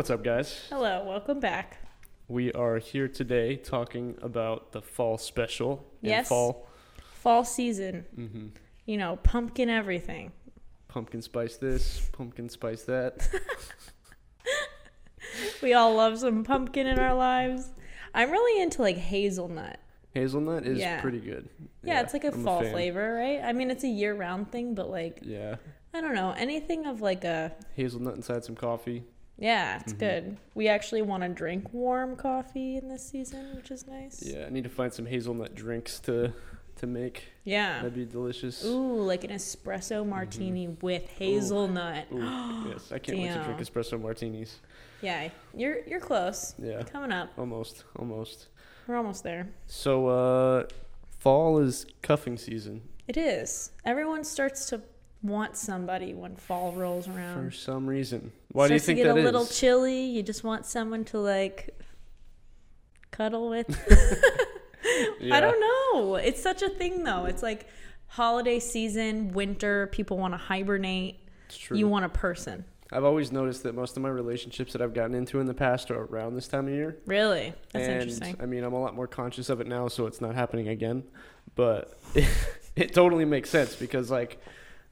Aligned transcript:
What's 0.00 0.08
up, 0.08 0.24
guys? 0.24 0.62
Hello, 0.70 1.04
welcome 1.06 1.40
back. 1.40 1.76
We 2.26 2.54
are 2.54 2.78
here 2.78 3.06
today 3.06 3.56
talking 3.56 4.16
about 4.22 4.72
the 4.72 4.80
fall 4.80 5.18
special. 5.18 5.84
in 6.02 6.08
Yes. 6.08 6.26
fall. 6.26 6.66
Fall 7.16 7.44
season, 7.44 8.06
hmm 8.14 8.46
you 8.86 8.96
know, 8.96 9.16
pumpkin 9.16 9.68
everything. 9.68 10.32
Pumpkin 10.88 11.20
spice 11.20 11.58
this, 11.58 12.08
pumpkin 12.12 12.48
spice 12.48 12.84
that. 12.84 13.28
We 15.60 15.74
all 15.74 15.94
love 15.94 16.18
some 16.18 16.44
pumpkin 16.44 16.86
in 16.86 16.98
our 16.98 17.14
lives. 17.14 17.68
I'm 18.14 18.30
really 18.30 18.62
into 18.62 18.80
like 18.80 18.96
hazelnut. 18.96 19.80
Hazelnut 20.14 20.64
is 20.64 20.78
Yeah. 20.78 21.02
pretty 21.02 21.20
good. 21.20 21.50
Yeah, 21.82 22.00
it's 22.00 22.14
like 22.14 22.24
a 22.24 22.32
I'm 22.32 22.42
fall 22.42 22.62
fan. 22.62 22.72
flavor, 22.72 23.16
right? 23.16 23.42
I 23.44 23.52
mean, 23.52 23.70
it's 23.70 23.84
a 23.84 23.88
year 23.88 24.14
round 24.14 24.50
thing, 24.50 24.74
but 24.74 24.88
like, 24.88 25.18
Yeah. 25.22 25.56
I 25.92 26.00
don't 26.00 26.14
know, 26.14 26.30
anything 26.38 26.86
of 26.86 27.02
like 27.02 27.24
a, 27.24 27.52
Hazelnut 27.76 28.14
inside 28.16 28.46
some 28.46 28.56
coffee. 28.56 29.04
Yeah, 29.40 29.80
it's 29.80 29.92
Mhm. 29.94 29.98
good. 29.98 30.36
We 30.54 30.68
actually 30.68 31.02
want 31.02 31.22
to 31.24 31.28
drink 31.28 31.72
warm 31.72 32.14
coffee 32.14 32.76
in 32.76 32.88
this 32.88 33.02
season, 33.04 33.56
which 33.56 33.70
is 33.72 33.86
nice. 33.88 34.22
Yeah, 34.22 34.44
I 34.46 34.50
need 34.50 34.62
to 34.64 34.70
find 34.70 34.92
some 34.92 35.06
hazelnut 35.06 35.54
drinks 35.56 35.98
to 36.00 36.32
to 36.76 36.86
make. 36.86 37.24
Yeah. 37.44 37.78
That'd 37.82 37.94
be 37.94 38.06
delicious. 38.06 38.64
Ooh, 38.64 39.02
like 39.02 39.22
an 39.24 39.30
espresso 39.30 40.06
martini 40.06 40.68
with 40.80 41.06
hazelnut. 41.10 42.06
Ooh, 42.10 42.16
yes, 42.70 42.90
I 42.90 42.98
can't 42.98 43.18
wait 43.18 43.32
to 43.34 43.42
drink 43.44 43.60
espresso 43.60 44.00
martinis. 44.00 44.60
Yeah, 45.02 45.28
you're 45.54 45.80
you're 45.86 46.00
close. 46.00 46.54
Yeah, 46.58 46.82
Coming 46.84 47.12
up. 47.12 47.30
almost, 47.36 47.84
almost. 47.98 48.48
We're 48.86 48.96
almost 48.96 49.24
there. 49.24 49.48
So, 49.66 50.06
uh, 50.08 50.66
fall 51.18 51.58
is 51.58 51.84
cuffing 52.02 52.38
season 52.38 52.80
It 53.08 53.16
is. 53.18 53.72
Everyone 53.84 54.24
starts 54.24 54.66
to 54.70 54.80
want 55.22 55.56
somebody 55.58 56.14
when 56.14 56.34
fall 56.36 56.72
rolls 56.72 57.06
around. 57.08 57.44
for 57.44 57.50
some 57.50 57.86
reason. 57.86 58.32
Why 58.52 58.68
do 58.68 58.74
you 58.74 58.80
think 58.80 58.98
to 58.98 59.04
get 59.04 59.14
that 59.14 59.20
a 59.20 59.22
little 59.22 59.42
is? 59.42 59.58
chilly. 59.58 60.06
You 60.06 60.22
just 60.22 60.44
want 60.44 60.66
someone 60.66 61.04
to 61.06 61.18
like 61.18 61.78
cuddle 63.10 63.48
with. 63.48 63.68
Yeah. 65.20 65.36
I 65.36 65.40
don't 65.40 65.60
know. 65.60 66.16
It's 66.16 66.42
such 66.42 66.62
a 66.62 66.68
thing 66.68 67.04
though. 67.04 67.26
It's 67.26 67.42
like 67.42 67.66
holiday 68.06 68.58
season, 68.58 69.32
winter, 69.32 69.86
people 69.88 70.16
want 70.16 70.34
to 70.34 70.38
hibernate. 70.38 71.20
It's 71.46 71.58
true. 71.58 71.76
You 71.76 71.88
want 71.88 72.06
a 72.06 72.08
person. 72.08 72.64
I've 72.92 73.04
always 73.04 73.30
noticed 73.30 73.62
that 73.62 73.74
most 73.74 73.96
of 73.96 74.02
my 74.02 74.08
relationships 74.08 74.72
that 74.72 74.82
I've 74.82 74.94
gotten 74.94 75.14
into 75.14 75.38
in 75.38 75.46
the 75.46 75.54
past 75.54 75.90
are 75.92 76.02
around 76.04 76.34
this 76.34 76.48
time 76.48 76.66
of 76.66 76.74
year. 76.74 76.96
Really? 77.06 77.54
That's 77.72 77.86
and 77.86 77.94
interesting. 78.02 78.36
I 78.40 78.46
mean, 78.46 78.64
I'm 78.64 78.72
a 78.72 78.80
lot 78.80 78.96
more 78.96 79.06
conscious 79.06 79.48
of 79.48 79.60
it 79.60 79.68
now, 79.68 79.86
so 79.86 80.06
it's 80.06 80.20
not 80.20 80.34
happening 80.34 80.68
again. 80.68 81.04
But 81.54 82.00
it, 82.76 82.92
totally 82.92 83.24
makes 83.24 83.48
sense 83.48 83.76
because, 83.76 84.10
like, 84.10 84.40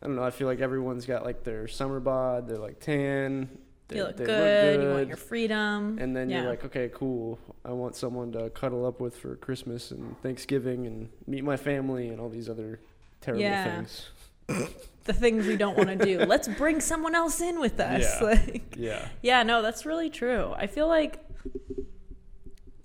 I 0.03 0.07
don't 0.07 0.17
know. 0.17 0.23
I 0.23 0.31
feel 0.31 0.47
like 0.47 0.61
everyone's 0.61 1.07
got 1.07 1.25
like 1.25 1.43
their 1.45 1.67
summer 1.69 1.99
bod. 2.01 2.49
They're 2.49 2.59
like 2.59 2.79
tan. 2.81 3.49
They, 3.89 3.97
You 3.97 4.05
look 4.05 4.17
they 4.19 4.25
good, 4.27 4.83
you 4.83 4.89
want 4.91 5.09
your 5.09 5.17
freedom. 5.17 5.99
and 5.99 6.15
then 6.15 6.29
yeah. 6.29 6.43
you're 6.43 6.51
like, 6.51 6.63
okay, 6.65 6.91
cool. 6.93 7.39
I 7.65 7.73
want 7.73 7.97
someone 7.97 8.31
to 8.33 8.51
cuddle 8.51 8.85
up 8.85 9.01
with 9.01 9.17
for 9.17 9.37
Christmas 9.37 9.91
and 9.91 10.15
Thanksgiving 10.23 10.87
and 10.87 11.09
meet 11.27 11.43
my 11.43 11.57
family 11.57 12.09
and 12.09 12.21
all 12.21 12.29
these 12.29 12.51
other 12.51 12.81
terrible 13.23 13.43
Yeah. 13.43 13.77
things. 13.77 14.11
the 15.05 15.13
things 15.15 15.47
we 15.47 15.57
don't 15.57 15.77
want 15.77 15.89
to 15.89 15.97
do. 15.97 16.19
Let's 16.21 16.49
bring 16.49 16.81
someone 16.81 17.15
else 17.15 17.41
in 17.41 17.59
with 17.61 17.81
us. 17.81 18.03
Yeah. 18.03 18.21
Like 18.27 18.75
Yeah. 18.77 19.09
Yeah, 19.23 19.43
no, 19.43 19.62
that's 19.62 19.87
really 19.87 20.11
true. 20.11 20.53
I 20.55 20.67
feel 20.67 20.87
like 20.87 21.25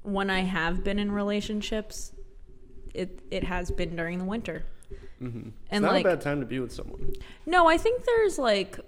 when 0.04 0.30
I 0.30 0.42
have 0.42 0.84
been 0.84 1.00
in 1.00 1.12
relationships, 1.12 2.14
it 2.94 3.20
it 3.32 3.44
has 3.44 3.72
been 3.72 3.96
during 3.96 4.20
the 4.20 4.26
winter. 4.26 4.66
Hmm 5.32 5.48
It's 5.48 5.56
And, 5.72 5.84
not 5.84 5.94
like- 5.94 6.06
a 6.06 6.10
bad 6.10 6.22
time 6.22 6.40
to 6.40 6.46
be 6.46 6.60
with 6.60 6.72
someone. 6.72 7.14
No, 7.46 7.68
I 7.68 7.78
think 7.78 8.04
there's 8.06 8.38
like 8.40 8.80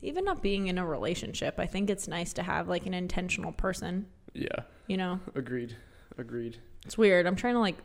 even 0.00 0.24
not 0.24 0.42
being 0.42 0.66
in 0.66 0.78
a 0.78 0.86
relationship, 0.86 1.54
I 1.58 1.66
think 1.66 1.88
it's 1.88 2.08
nice 2.08 2.32
to 2.34 2.42
have 2.42 2.68
like 2.68 2.86
an 2.86 2.94
intentional 2.94 3.52
person, 3.52 4.06
Yeah. 4.32 4.48
you 4.88 4.96
know. 4.96 5.20
Agreed. 5.34 5.76
Agreed. 6.18 6.58
It's 6.84 6.98
weird. 6.98 7.26
I'm 7.26 7.36
trying 7.36 7.54
to 7.54 7.60
like 7.60 7.76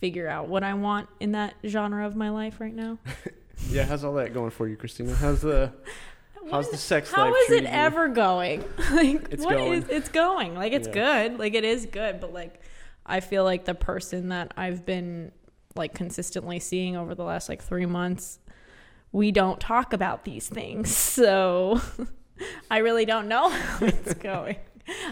figure 0.00 0.28
out 0.28 0.48
what 0.48 0.62
I 0.62 0.74
want 0.74 1.08
in 1.20 1.32
that 1.32 1.54
genre 1.66 2.06
of 2.06 2.16
my 2.16 2.30
life 2.30 2.60
right 2.60 2.74
now. 2.74 2.98
Yeah, 3.68 3.84
how's 3.84 4.04
all 4.04 4.14
that 4.14 4.32
going 4.32 4.48
for 4.48 4.66
you, 4.66 4.74
Kristina? 4.78 5.14
How's 5.14 5.42
the 5.42 5.70
how's 6.50 6.70
the 6.70 6.78
sex 6.78 7.12
How 7.12 7.26
life 7.26 7.34
is 7.50 7.56
it 7.56 7.62
you? 7.64 7.68
ever 7.68 8.08
going? 8.08 8.64
like 8.92 9.28
It's 9.30 9.44
what 9.44 9.56
going. 9.58 9.82
is- 9.82 9.88
it's 9.90 10.08
going. 10.08 10.54
Like 10.54 10.72
it's 10.72 10.88
Yeah. 10.88 10.94
good. 11.28 11.38
Like 11.38 11.52
it 11.52 11.64
is 11.64 11.84
good, 11.84 12.20
but 12.20 12.32
like 12.32 12.62
I 13.04 13.20
feel 13.20 13.44
like 13.44 13.66
the 13.66 13.74
person 13.74 14.30
that 14.30 14.54
I've 14.56 14.86
been 14.86 15.32
like 15.76 15.94
consistently 15.94 16.58
seeing 16.58 16.96
over 16.96 17.14
the 17.14 17.24
last 17.24 17.48
like 17.48 17.62
3 17.62 17.86
months 17.86 18.38
we 19.12 19.32
don't 19.32 19.60
talk 19.60 19.92
about 19.92 20.24
these 20.24 20.48
things. 20.48 20.96
So 21.20 21.80
I 22.70 22.78
really 22.78 23.04
don't 23.04 23.28
know 23.28 23.48
how 23.50 23.84
it's 23.84 24.14
going. 24.14 24.56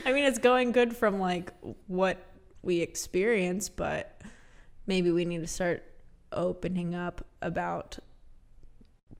I 0.04 0.12
mean, 0.12 0.24
it's 0.24 0.38
going 0.38 0.72
good 0.72 0.96
from 0.96 1.20
like 1.20 1.52
what 1.86 2.18
we 2.62 2.80
experience, 2.80 3.68
but 3.68 4.22
maybe 4.86 5.10
we 5.10 5.24
need 5.24 5.40
to 5.40 5.46
start 5.46 5.84
opening 6.32 6.94
up 6.94 7.24
about 7.40 7.98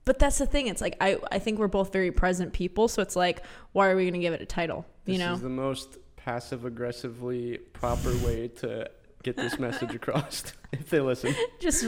but 0.05 0.19
that's 0.19 0.37
the 0.37 0.45
thing 0.45 0.67
it's 0.67 0.79
like 0.79 0.95
i 1.01 1.17
i 1.31 1.39
think 1.39 1.57
we're 1.57 1.67
both 1.67 1.91
very 1.91 2.11
present 2.11 2.53
people 2.53 2.87
so 2.87 3.01
it's 3.01 3.15
like 3.15 3.41
why 3.71 3.89
are 3.89 3.95
we 3.95 4.03
going 4.03 4.13
to 4.13 4.19
give 4.19 4.31
it 4.31 4.41
a 4.41 4.45
title 4.45 4.85
you 5.05 5.13
This 5.13 5.19
know 5.19 5.33
is 5.33 5.41
the 5.41 5.49
most 5.49 5.97
passive 6.17 6.65
aggressively 6.65 7.57
proper 7.73 8.15
way 8.17 8.47
to 8.57 8.87
get 9.23 9.35
this 9.35 9.59
message 9.59 9.93
across 9.93 10.43
if 10.71 10.89
they 10.89 10.99
listen. 10.99 11.35
just 11.59 11.83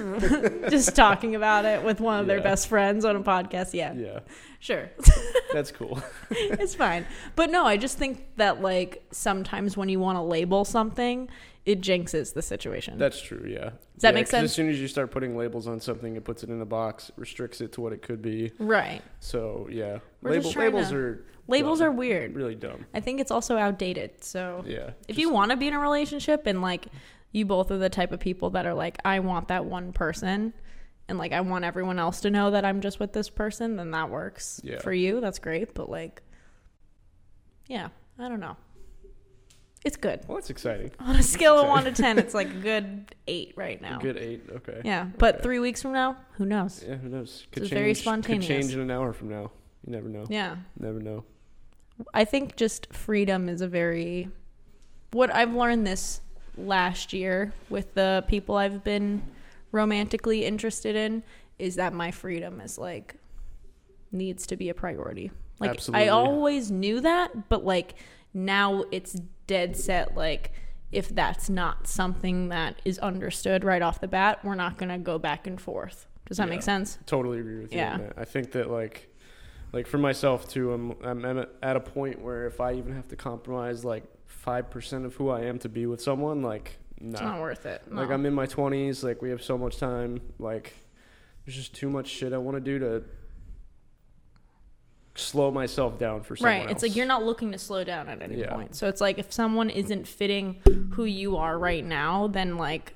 just 0.69 0.95
talking 0.95 1.35
about 1.35 1.65
it 1.65 1.83
with 1.83 1.99
one 2.01 2.19
of 2.19 2.27
their 2.27 2.41
best 2.41 2.67
friends 2.67 3.05
on 3.05 3.15
a 3.15 3.21
podcast 3.21 3.73
yeah 3.73 3.93
Yeah. 3.93 4.19
sure 4.59 4.89
That's 5.53 5.71
cool. 5.71 6.01
it's 6.29 6.75
fine 6.75 7.05
but 7.35 7.49
no 7.49 7.65
i 7.65 7.77
just 7.77 7.97
think 7.97 8.25
that 8.37 8.61
like 8.61 9.03
sometimes 9.11 9.77
when 9.77 9.87
you 9.89 9.99
want 9.99 10.17
to 10.17 10.21
label 10.21 10.65
something 10.65 11.29
it 11.65 11.79
jinxes 11.81 12.33
the 12.33 12.41
situation 12.41 12.97
That's 12.97 13.21
true, 13.21 13.45
yeah. 13.47 13.65
Does 13.93 14.01
that 14.01 14.07
Yeah, 14.09 14.11
make 14.15 14.25
sense? 14.27 14.45
As 14.45 14.51
soon 14.53 14.67
as 14.69 14.81
you 14.81 14.87
start 14.87 15.11
putting 15.11 15.37
labels 15.37 15.67
on 15.67 15.79
something, 15.79 16.15
it 16.15 16.23
puts 16.23 16.41
it 16.41 16.49
in 16.49 16.59
a 16.59 16.65
box, 16.65 17.11
restricts 17.17 17.61
it 17.61 17.71
to 17.73 17.81
what 17.81 17.93
it 17.93 18.01
could 18.01 18.19
be. 18.19 18.51
right 18.57 19.03
So 19.19 19.67
yeah. 19.71 19.99
We're 20.23 20.31
Label, 20.31 20.51
labels 20.53 20.89
to- 20.89 20.95
are 20.95 21.25
labels 21.47 21.77
dumb. 21.79 21.87
are 21.89 21.91
weird 21.91 22.35
really 22.35 22.55
dumb. 22.55 22.85
i 22.95 22.99
think 22.99 23.19
it's 23.19 23.29
also 23.29 23.57
outdated 23.57 24.23
so 24.23 24.63
Yeah. 24.65 24.89
if 25.07 25.09
Just- 25.09 25.19
you 25.19 25.29
want 25.29 25.51
to 25.51 25.57
be 25.57 25.67
in 25.67 25.75
a 25.75 25.79
relationship 25.79 26.47
and 26.47 26.63
like 26.63 26.87
you 27.31 27.45
both 27.45 27.71
are 27.71 27.77
the 27.77 27.89
type 27.89 28.11
of 28.11 28.19
people 28.19 28.49
that 28.51 28.65
are 28.65 28.73
like 28.73 28.97
i 29.05 29.19
want 29.19 29.47
that 29.47 29.65
one 29.65 29.91
person 29.93 30.53
and 31.07 31.17
like 31.17 31.31
i 31.31 31.41
want 31.41 31.63
everyone 31.65 31.97
else 31.99 32.21
to 32.21 32.29
know 32.29 32.51
that 32.51 32.63
i'm 32.65 32.81
just 32.81 32.99
with 32.99 33.13
this 33.13 33.29
person 33.29 33.75
then 33.77 33.91
that 33.91 34.09
works 34.09 34.59
Yeah. 34.63 34.79
for 34.79 34.91
you 34.93 35.21
that's 35.21 35.39
great 35.39 35.73
but 35.73 35.89
like 35.89 36.21
yeah 37.67 37.89
i 38.19 38.27
don't 38.27 38.39
know 38.39 38.57
it's 39.83 39.97
good 39.97 40.19
Well 40.27 40.37
it's 40.37 40.49
exciting. 40.51 40.91
on 40.99 41.15
a 41.15 41.23
scale 41.23 41.59
of 41.59 41.67
1 41.67 41.85
to 41.85 41.91
10 41.91 42.19
it's 42.19 42.33
like 42.35 42.49
a 42.51 42.59
good 42.59 43.15
8 43.27 43.53
right 43.55 43.81
now 43.81 43.97
A 43.97 44.01
good 44.01 44.17
eight, 44.17 44.43
okay. 44.57 44.81
yeah 44.85 45.07
but 45.17 45.35
Okay. 45.35 45.43
3 45.43 45.59
weeks 45.59 45.81
from 45.81 45.93
now 45.93 46.17
who 46.33 46.45
knows 46.45 46.83
Yeah, 46.87 46.95
who 46.97 47.09
knows? 47.09 47.47
Could 47.51 47.63
It's 47.63 47.69
change 47.71 48.03
very 48.03 48.21
could 48.21 48.41
change 48.41 48.73
in 48.73 48.79
an 48.79 48.91
hour 48.91 49.11
from 49.13 49.29
now. 49.29 49.51
You 49.85 49.91
never 49.93 50.07
know. 50.09 50.25
yeah 50.29 50.57
Never 50.79 50.99
know. 50.99 51.23
I 52.13 52.25
think 52.25 52.55
just 52.55 52.93
freedom 52.93 53.49
is 53.49 53.61
a 53.61 53.67
very 53.67 54.29
what 55.13 55.33
I've 55.33 55.53
learned 55.55 55.85
this 55.87 56.21
last 56.65 57.13
year 57.13 57.53
with 57.69 57.93
the 57.93 58.23
people 58.27 58.55
I've 58.55 58.83
been 58.83 59.21
romantically 59.71 60.45
interested 60.45 60.95
in 60.95 61.23
is 61.59 61.75
that 61.75 61.93
my 61.93 62.11
freedom 62.11 62.59
is 62.61 62.77
like 62.77 63.15
needs 64.11 64.45
to 64.47 64.57
be 64.57 64.69
a 64.69 64.73
priority. 64.73 65.31
Like 65.59 65.71
Absolutely. 65.71 66.05
I 66.05 66.09
always 66.09 66.71
knew 66.71 66.99
that, 67.01 67.49
but 67.49 67.63
like 67.63 67.95
now 68.33 68.83
it's 68.91 69.13
dead 69.47 69.75
set 69.77 70.15
like 70.15 70.51
if 70.91 71.07
that's 71.09 71.49
not 71.49 71.87
something 71.87 72.49
that 72.49 72.81
is 72.83 72.99
understood 72.99 73.63
right 73.63 73.81
off 73.81 74.01
the 74.01 74.07
bat, 74.09 74.39
we're 74.43 74.55
not 74.55 74.77
going 74.77 74.89
to 74.89 74.97
go 74.97 75.17
back 75.17 75.47
and 75.47 75.59
forth. 75.61 76.05
Does 76.27 76.37
that 76.37 76.47
Yeah. 76.47 76.55
make 76.55 76.63
sense? 76.63 76.99
Totally 77.05 77.39
agree 77.39 77.59
with 77.61 77.71
you. 77.71 77.79
Yeah. 77.79 78.09
I 78.17 78.25
think 78.25 78.51
that 78.53 78.69
like, 78.69 79.07
like 79.71 79.87
for 79.87 79.97
myself 79.97 80.49
too, 80.49 80.73
I'm 80.73 80.95
I'm 81.01 81.45
at 81.63 81.75
a 81.77 81.79
point 81.79 82.21
where 82.21 82.45
if 82.45 82.59
I 82.59 82.73
even 82.73 82.93
have 82.93 83.07
to 83.09 83.15
compromise 83.15 83.85
like 83.85 84.03
five 84.41 84.69
percent 84.71 85.05
of 85.05 85.13
who 85.15 85.29
I 85.29 85.41
am 85.41 85.59
to 85.59 85.69
be 85.69 85.85
with 85.85 86.01
someone, 86.01 86.41
like 86.41 86.77
It's 86.97 87.19
nah. 87.21 87.31
not 87.33 87.41
worth 87.41 87.65
it. 87.67 87.81
Like 87.91 88.09
I'm 88.09 88.25
in 88.25 88.33
my 88.33 88.47
twenties. 88.47 89.03
Like 89.03 89.21
we 89.21 89.29
have 89.29 89.43
so 89.43 89.57
much 89.57 89.77
time. 89.77 90.19
Like 90.39 90.73
there's 91.45 91.55
just 91.55 91.73
too 91.75 91.89
much 91.89 92.07
shit 92.07 92.33
I 92.33 92.37
want 92.37 92.55
to 92.57 92.61
do 92.61 92.79
to 92.79 93.03
slow 95.15 95.51
myself 95.51 95.99
down 95.99 96.23
for 96.23 96.35
someone 96.37 96.59
right 96.59 96.63
it's 96.71 96.81
else. 96.83 96.89
like 96.89 96.95
you're 96.95 97.05
not 97.05 97.21
looking 97.23 97.51
to 97.51 97.57
slow 97.57 97.83
down 97.83 98.07
at 98.07 98.21
any 98.21 98.37
Yeah. 98.39 98.53
point 98.55 98.73
so 98.75 98.87
it's 98.87 99.01
like 99.01 99.19
if 99.19 99.31
someone 99.33 99.69
isn't 99.69 100.07
fitting 100.07 100.61
who 100.93 101.03
you 101.03 101.35
are 101.35 101.59
right 101.59 101.83
now 101.85 102.27
then 102.27 102.55
like 102.57 102.93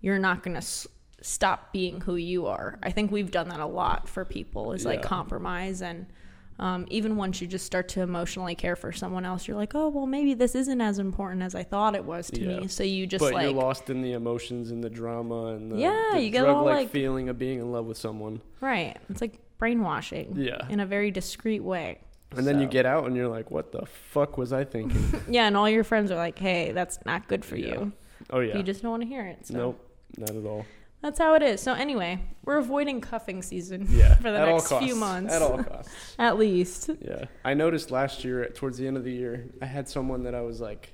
you're 0.00 0.18
not 0.18 0.42
gonna 0.42 0.58
s- 0.58 0.88
stop 1.22 1.72
being 1.72 2.00
who 2.00 2.16
you 2.16 2.46
are 2.46 2.76
i 2.82 2.90
think 2.90 3.12
we've 3.12 3.30
done 3.30 3.48
that 3.50 3.60
a 3.60 3.66
lot 3.66 4.08
for 4.08 4.24
people 4.24 4.72
is 4.72 4.84
like 4.84 5.02
Yeah. 5.02 5.06
compromise 5.06 5.80
and 5.80 6.06
um, 6.58 6.86
even 6.88 7.16
once 7.16 7.40
you 7.40 7.46
just 7.46 7.66
start 7.66 7.88
to 7.88 8.00
emotionally 8.00 8.54
care 8.54 8.76
for 8.76 8.92
someone 8.92 9.24
else 9.24 9.48
you're 9.48 9.56
like 9.56 9.74
oh 9.74 9.88
well 9.88 10.06
maybe 10.06 10.34
this 10.34 10.54
isn't 10.54 10.80
as 10.80 10.98
important 10.98 11.42
as 11.42 11.54
i 11.54 11.62
thought 11.62 11.94
it 11.96 12.04
was 12.04 12.30
to 12.30 12.40
Yeah. 12.40 12.60
me 12.60 12.68
so 12.68 12.82
you 12.84 13.06
just 13.06 13.22
but 13.24 13.32
like 13.34 13.42
you're 13.44 13.52
lost 13.52 13.90
in 13.90 14.02
the 14.02 14.12
emotions 14.12 14.70
and 14.70 14.82
the 14.82 14.90
drama 14.90 15.46
and 15.54 15.72
the, 15.72 15.76
Yeah, 15.78 16.10
the 16.14 16.22
you 16.22 16.30
get 16.30 16.46
all, 16.46 16.64
like- 16.64 16.90
feeling 16.90 17.28
of 17.28 17.38
being 17.38 17.58
in 17.58 17.72
love 17.72 17.86
with 17.86 17.98
someone. 17.98 18.40
right 18.60 18.96
it's 19.10 19.20
like 19.20 19.40
brainwashing 19.58 20.34
Yeah. 20.36 20.66
in 20.68 20.80
a 20.80 20.86
very 20.86 21.10
discreet 21.10 21.62
way 21.64 21.98
And 22.36 22.46
then 22.46 22.60
you 22.60 22.66
get 22.66 22.84
out 22.86 23.06
and 23.06 23.14
you're 23.16 23.28
like, 23.28 23.50
what 23.52 23.70
the 23.72 23.86
fuck 23.86 24.36
was 24.38 24.52
I 24.52 24.64
thinking? 24.64 25.04
Yeah, 25.28 25.46
and 25.46 25.56
all 25.56 25.68
your 25.70 25.84
friends 25.84 26.10
are 26.10 26.16
like, 26.16 26.36
"Hey, 26.36 26.72
that's 26.72 26.98
not 27.06 27.28
good 27.28 27.44
for 27.44 27.56
Yeah. 27.56 27.66
you. 27.74 27.92
oh, 28.30 28.40
yeah. 28.40 28.56
You 28.56 28.64
just 28.64 28.82
don't 28.82 28.90
want 28.90 29.02
to 29.04 29.08
hear 29.08 29.24
it." 29.24 29.46
So 29.46 29.54
Nope, 29.54 29.90
not 30.18 30.30
at 30.30 30.44
all. 30.44 30.66
That's 31.04 31.18
how 31.18 31.34
it 31.34 31.42
is. 31.42 31.60
So 31.60 31.74
anyway, 31.74 32.18
we're 32.46 32.56
avoiding 32.56 33.00
cuffing 33.02 33.42
season 33.42 33.86
Yeah. 33.90 34.14
for 34.16 34.30
the 34.32 34.38
at 34.38 34.48
all 34.48 34.56
next 34.56 34.72
few 34.78 34.96
months, 34.96 35.34
At 35.34 35.42
all 35.42 35.62
costs. 35.64 36.14
at 36.18 36.38
least. 36.38 36.88
Yeah. 37.00 37.26
I 37.44 37.52
noticed 37.52 37.90
last 37.90 38.24
year, 38.24 38.48
towards 38.48 38.78
the 38.78 38.86
end 38.86 38.96
of 38.96 39.04
the 39.04 39.12
year, 39.12 39.50
I 39.60 39.66
had 39.66 39.86
someone 39.88 40.22
that 40.24 40.34
I 40.34 40.40
was 40.40 40.60
like 40.62 40.92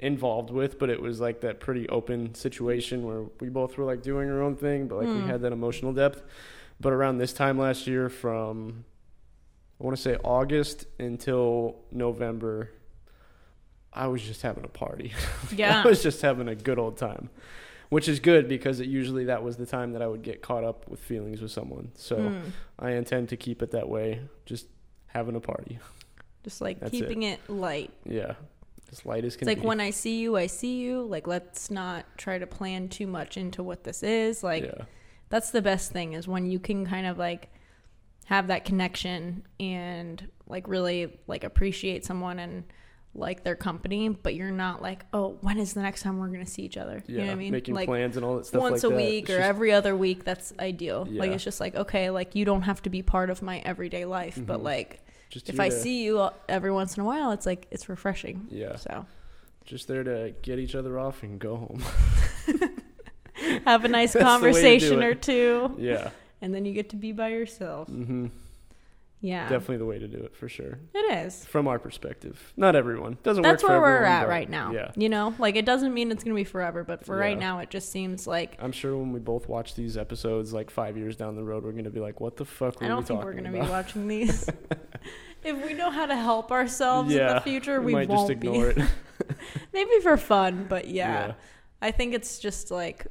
involved 0.00 0.50
with, 0.50 0.78
but 0.80 0.90
it 0.90 1.00
was 1.00 1.20
like 1.20 1.40
that 1.42 1.60
pretty 1.60 1.88
open 1.88 2.34
situation 2.34 3.04
where 3.04 3.22
we 3.40 3.48
both 3.48 3.78
were 3.78 3.84
like 3.84 4.02
doing 4.02 4.28
our 4.28 4.42
own 4.42 4.56
thing, 4.56 4.88
but 4.88 4.96
like 4.96 5.06
we 5.06 5.12
Mm. 5.22 5.26
had 5.28 5.40
that 5.42 5.52
emotional 5.52 5.92
depth. 5.92 6.22
But 6.80 6.92
around 6.92 7.18
this 7.18 7.32
time 7.32 7.56
last 7.56 7.86
year, 7.86 8.08
from 8.08 8.84
I 9.80 9.84
want 9.84 9.96
to 9.96 10.02
say 10.02 10.16
August 10.24 10.86
until 10.98 11.76
November, 11.92 12.70
I 13.92 14.08
was 14.08 14.20
just 14.22 14.42
having 14.42 14.64
a 14.64 14.68
party. 14.68 15.12
Yeah. 15.56 15.82
I 15.84 15.86
was 15.88 16.02
just 16.02 16.22
having 16.22 16.48
a 16.48 16.56
good 16.56 16.78
old 16.80 16.96
time, 16.96 17.30
which 17.94 18.08
is 18.08 18.18
good 18.20 18.48
because 18.48 18.80
it 18.80 18.88
usually 18.88 19.24
that 19.26 19.42
was 19.42 19.56
the 19.56 19.66
time 19.66 19.92
that 19.92 20.02
I 20.02 20.06
would 20.08 20.22
get 20.22 20.42
caught 20.42 20.64
up 20.64 20.88
with 20.88 20.98
feelings 21.00 21.40
with 21.40 21.52
someone. 21.52 21.92
So 21.94 22.16
Mm. 22.16 22.42
I 22.78 22.90
intend 22.92 23.28
to 23.28 23.36
keep 23.36 23.62
it 23.62 23.70
that 23.70 23.88
way, 23.88 24.20
just 24.46 24.66
having 25.06 25.36
a 25.36 25.40
party. 25.40 25.78
Just 26.42 26.60
like 26.60 26.80
That's 26.80 26.90
keeping 26.90 27.22
it. 27.22 27.38
light. 27.48 27.90
Yeah, 28.04 28.34
as 28.90 29.06
light 29.06 29.24
as 29.24 29.34
It's 29.34 29.36
can 29.36 29.46
like 29.48 29.60
be. 29.60 29.66
when 29.66 29.80
I 29.80 29.90
see 29.90 30.18
you, 30.20 30.36
I 30.36 30.46
see 30.48 30.74
you. 30.80 31.02
Like 31.02 31.26
let's 31.28 31.70
not 31.70 32.04
try 32.18 32.36
to 32.38 32.46
plan 32.46 32.88
too 32.88 33.06
much 33.06 33.36
into 33.36 33.62
what 33.62 33.84
this 33.84 34.02
is. 34.02 34.42
Like 34.42 34.64
yeah, 34.64 34.84
that's 35.28 35.50
the 35.52 35.62
best 35.62 35.92
thing 35.92 36.14
is 36.14 36.26
when 36.26 36.46
you 36.46 36.58
can 36.58 36.84
kind 36.84 37.06
of 37.06 37.16
like 37.16 37.48
have 38.26 38.48
that 38.48 38.64
connection 38.64 39.46
and 39.60 40.26
like 40.48 40.66
really 40.68 41.16
like 41.28 41.44
appreciate 41.44 42.04
someone 42.04 42.38
and 42.40 42.64
like 43.16 43.44
their 43.44 43.54
company, 43.54 44.08
but 44.08 44.34
you're 44.34 44.50
not 44.50 44.82
like, 44.82 45.04
oh, 45.12 45.38
when 45.40 45.58
is 45.58 45.72
the 45.74 45.82
next 45.82 46.02
time 46.02 46.18
we're 46.18 46.28
gonna 46.28 46.46
see 46.46 46.62
each 46.62 46.76
other? 46.76 47.02
yeah, 47.06 47.12
you 47.12 47.18
know 47.20 47.26
what 47.26 47.32
I 47.32 47.34
mean? 47.36 47.52
making 47.52 47.74
like 47.74 47.86
plans 47.88 48.16
and 48.16 48.24
all 48.24 48.36
that 48.36 48.46
stuff 48.46 48.60
once 48.60 48.82
like 48.82 48.92
a 48.92 48.94
that. 48.94 49.02
week 49.04 49.22
It's 49.24 49.30
or 49.30 49.36
just- 49.38 49.48
every 49.48 49.72
other 49.72 49.96
week, 49.96 50.24
that's 50.24 50.52
ideal. 50.58 51.06
Yeah. 51.10 51.20
Like 51.20 51.30
it's 51.32 51.44
just 51.44 51.60
like 51.60 51.74
okay, 51.76 52.10
like 52.10 52.34
you 52.34 52.44
don't 52.44 52.62
have 52.62 52.82
to 52.82 52.90
be 52.90 53.02
part 53.02 53.30
of 53.30 53.42
my 53.42 53.58
everyday 53.60 54.04
life, 54.04 54.38
but 54.44 54.60
Mhm. 54.60 54.64
like 54.64 55.00
just 55.30 55.48
if 55.48 55.58
I 55.60 55.68
to- 55.68 55.74
see 55.74 56.04
you 56.04 56.28
every 56.48 56.72
once 56.72 56.96
in 56.96 57.02
a 57.02 57.06
while, 57.06 57.30
it's 57.30 57.46
like 57.46 57.66
it's 57.70 57.88
refreshing. 57.88 58.46
yeah, 58.50 58.76
So 58.76 59.06
just 59.64 59.88
there 59.88 60.04
to 60.04 60.34
get 60.42 60.58
each 60.58 60.74
other 60.74 60.98
off 60.98 61.22
and 61.22 61.38
go 61.38 61.56
home. 61.56 61.82
have 63.64 63.84
a 63.84 63.88
nice 63.88 64.12
That's 64.14 64.40
the 64.40 64.46
way 64.46 64.52
to 64.52 64.78
do 64.84 64.88
conversation 64.92 65.02
or 65.02 65.14
two, 65.14 65.74
yeah, 65.78 66.10
and 66.40 66.54
then 66.54 66.64
you 66.64 66.72
get 66.72 66.90
to 66.90 66.96
be 66.96 67.12
by 67.12 67.28
yourself. 67.28 67.88
hmm 67.88 68.26
Yeah, 69.26 69.48
definitely 69.48 69.78
the 69.78 69.86
way 69.86 69.98
to 69.98 70.06
do 70.06 70.18
it 70.18 70.36
for 70.36 70.50
sure. 70.50 70.78
it 70.92 71.26
is. 71.26 71.46
From 71.46 71.66
our 71.66 71.78
perspective, 71.78 72.52
not 72.58 72.76
everyone 72.76 73.16
doesn't 73.22 73.42
work. 73.42 73.52
That's 73.52 73.62
where 73.62 73.78
for 73.78 73.80
we're 73.80 74.04
at 74.04 74.28
right 74.28 74.50
now. 74.50 74.70
Yeah, 74.72 74.90
You 74.96 75.08
know, 75.08 75.34
like 75.38 75.56
it 75.56 75.64
doesn't 75.64 75.94
mean 75.94 76.10
it's 76.12 76.22
gonna 76.22 76.34
be 76.34 76.44
forever, 76.44 76.84
but 76.84 77.06
for 77.06 77.16
right 77.16 77.38
now, 77.38 77.60
it 77.60 77.70
just 77.70 77.90
seems 77.90 78.26
like 78.26 78.56
I'm 78.60 78.72
sure 78.72 78.94
when 78.98 79.12
we 79.12 79.20
both 79.20 79.48
watch 79.48 79.74
these 79.76 79.96
episodes, 79.96 80.52
like 80.52 80.68
five 80.70 80.98
years 80.98 81.16
down 81.16 81.36
the 81.36 81.42
road, 81.42 81.64
we're 81.64 81.72
gonna 81.72 81.88
be 81.88 82.00
like, 82.00 82.20
"What 82.20 82.36
the 82.36 82.44
fuck 82.44 82.80
were 82.80 82.84
I 82.86 82.88
don't 82.88 82.98
we 82.98 83.04
think 83.06 83.24
we're 83.24 83.32
gonna 83.32 83.48
about?" 83.48 83.64
be 83.64 83.70
watching 83.70 84.08
these. 84.08 84.46
if 85.42 85.64
we 85.64 85.72
know 85.72 85.90
how 85.90 86.04
to 86.04 86.16
help 86.16 86.52
ourselves 86.52 87.14
in 87.14 87.26
the 87.26 87.40
future, 87.40 87.80
we, 87.80 87.92
might 87.92 88.08
won't 88.10 88.28
just 88.28 88.30
ignore 88.30 88.74
be. 88.74 88.82
it. 88.82 88.88
Maybe 89.72 90.00
for 90.02 90.16
fun, 90.18 90.66
but 90.68 90.88
yeah. 90.88 91.28
yeah, 91.28 91.32
I 91.80 91.92
think 91.92 92.12
it's 92.14 92.38
just 92.38 92.70
like 92.70 93.06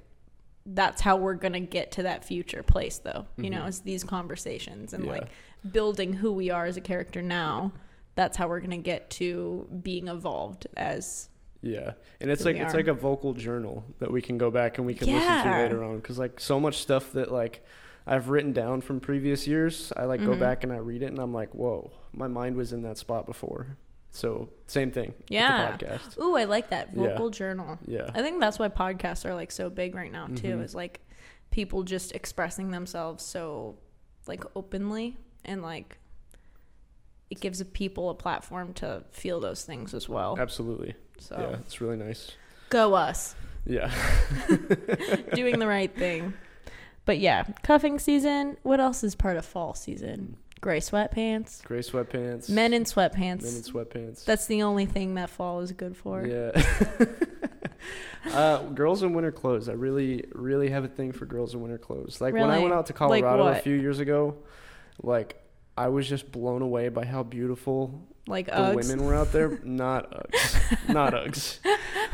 that's 0.65 1.01
how 1.01 1.17
we're 1.17 1.33
gonna 1.33 1.59
get 1.59 1.91
to 1.93 2.03
that 2.03 2.23
future 2.23 2.61
place, 2.63 2.99
though. 2.99 3.25
You 3.37 3.49
know, 3.49 3.61
Mhm. 3.63 3.67
it's 3.67 3.79
these 3.79 4.03
conversations 4.03 4.93
and 4.93 5.05
Yeah. 5.05 5.11
like 5.11 5.27
building 5.71 6.13
who 6.13 6.31
we 6.31 6.49
are 6.49 6.65
as 6.65 6.77
a 6.77 6.81
character 6.81 7.21
now. 7.21 7.71
That's 8.15 8.37
how 8.37 8.47
we're 8.47 8.59
gonna 8.59 8.77
get 8.77 9.09
to 9.11 9.67
being 9.81 10.07
evolved 10.07 10.67
as 10.77 11.29
Yeah, 11.61 11.93
and 12.21 12.29
it's 12.29 12.45
like 12.45 12.57
it's 12.57 12.73
like 12.73 12.87
a 12.87 12.93
vocal 12.93 13.33
journal 13.33 13.83
that 13.99 14.11
we 14.11 14.21
can 14.21 14.37
go 14.37 14.51
back 14.51 14.77
and 14.77 14.85
we 14.85 14.93
can 14.93 15.07
listen 15.07 15.43
to 15.45 15.51
later 15.51 15.83
on 15.83 15.95
because 15.97 16.19
like 16.19 16.39
so 16.39 16.59
much 16.59 16.77
stuff 16.77 17.13
that 17.13 17.31
like 17.31 17.63
I've 18.05 18.27
written 18.29 18.51
down 18.51 18.81
from 18.81 18.99
previous 18.99 19.47
years, 19.47 19.93
I 19.95 20.03
like 20.05 20.19
go 20.21 20.31
Mhm. 20.35 20.39
back 20.39 20.63
and 20.65 20.73
I 20.73 20.77
read 20.77 21.01
it 21.03 21.07
and 21.07 21.19
I'm 21.19 21.33
like, 21.33 21.55
whoa, 21.55 21.91
my 22.11 22.27
mind 22.27 22.57
was 22.57 22.73
in 22.73 22.81
that 22.83 22.97
spot 22.97 23.25
before. 23.25 23.77
So 24.11 24.49
same 24.67 24.91
thing. 24.91 25.13
Yeah. 25.29 25.71
with 25.71 25.79
the 25.79 25.85
podcast. 25.87 26.19
ooh, 26.21 26.35
I 26.35 26.43
like 26.43 26.69
that 26.69 26.89
Yeah. 26.93 27.03
vocal 27.13 27.29
journal. 27.31 27.79
Yeah, 27.87 28.11
I 28.13 28.21
think 28.21 28.39
that's 28.41 28.59
why 28.59 28.67
podcasts 28.67 29.25
are 29.25 29.33
like 29.33 29.51
so 29.51 29.69
big 29.69 29.95
right 29.95 30.11
now 30.11 30.27
too. 30.27 30.57
Mhm. 30.57 30.63
Is 30.63 30.75
like 30.75 30.99
people 31.49 31.81
just 31.83 32.11
expressing 32.11 32.69
themselves 32.71 33.23
so 33.23 33.77
like 34.27 34.43
openly 34.55 35.17
and 35.45 35.61
like 35.61 35.97
it 37.29 37.39
gives 37.39 37.63
people 37.73 38.09
a 38.09 38.13
platform 38.13 38.73
to 38.73 39.03
feel 39.11 39.39
those 39.39 39.63
things 39.63 39.93
as 39.93 40.07
well. 40.07 40.37
absolutely. 40.39 40.95
So 41.19 41.35
Yeah, 41.39 41.57
it's 41.59 41.81
really 41.81 41.97
nice. 41.97 42.31
go 42.69 42.93
us 42.95 43.35
Yeah, 43.65 43.91
doing 45.33 45.59
the 45.59 45.67
right 45.67 45.95
thing. 45.95 46.33
But 47.05 47.19
yeah, 47.19 47.43
cuffing 47.63 47.99
season. 47.99 48.57
What 48.63 48.79
else 48.79 49.03
is 49.03 49.15
part 49.15 49.37
of 49.37 49.45
fall 49.45 49.73
season? 49.73 50.37
Gray 50.61 50.79
sweatpants. 50.79 51.61
gray 51.63 51.79
sweatpants. 51.79 52.49
Men 52.49 52.73
in 52.73 52.83
sweatpants. 52.85 53.43
men 53.43 53.55
in 53.55 53.61
sweatpants. 53.61 54.23
That's 54.25 54.45
the 54.45 54.63
only 54.63 54.85
thing 54.85 55.15
that 55.15 55.29
fall 55.29 55.59
is 55.59 55.71
good 55.73 55.97
for. 55.97 56.25
Yeah. 56.25 56.51
uh, 58.31 58.63
girls 58.69 59.03
in 59.03 59.13
winter 59.13 59.31
clothes. 59.31 59.67
I 59.69 59.73
really, 59.73 60.25
really 60.33 60.69
have 60.69 60.85
a 60.85 60.87
thing 60.87 61.11
for 61.11 61.25
girls 61.25 61.53
in 61.53 61.61
winter 61.61 61.77
clothes. 61.77 62.21
Like 62.21 62.33
when 62.33 62.49
I 62.49 62.59
went 62.59 62.73
out 62.73 62.85
to 62.87 62.93
Like 63.05 63.23
Colorado 63.23 63.47
a 63.47 63.55
few 63.61 63.75
years 63.75 63.99
ago, 63.99 64.35
like 65.01 65.41
I 65.77 65.87
was 65.87 66.07
just 66.07 66.31
blown 66.31 66.61
away 66.61 66.89
by 66.89 67.05
how 67.05 67.23
beautiful 67.23 68.07
Like 68.27 68.45
the 68.45 68.51
Uggs. 68.53 68.75
women 68.75 69.05
were 69.05 69.15
out 69.15 69.31
there. 69.31 69.59
Not 69.63 70.11
Uggs, 70.11 70.87
not 70.93 71.13
Uggs, 71.13 71.59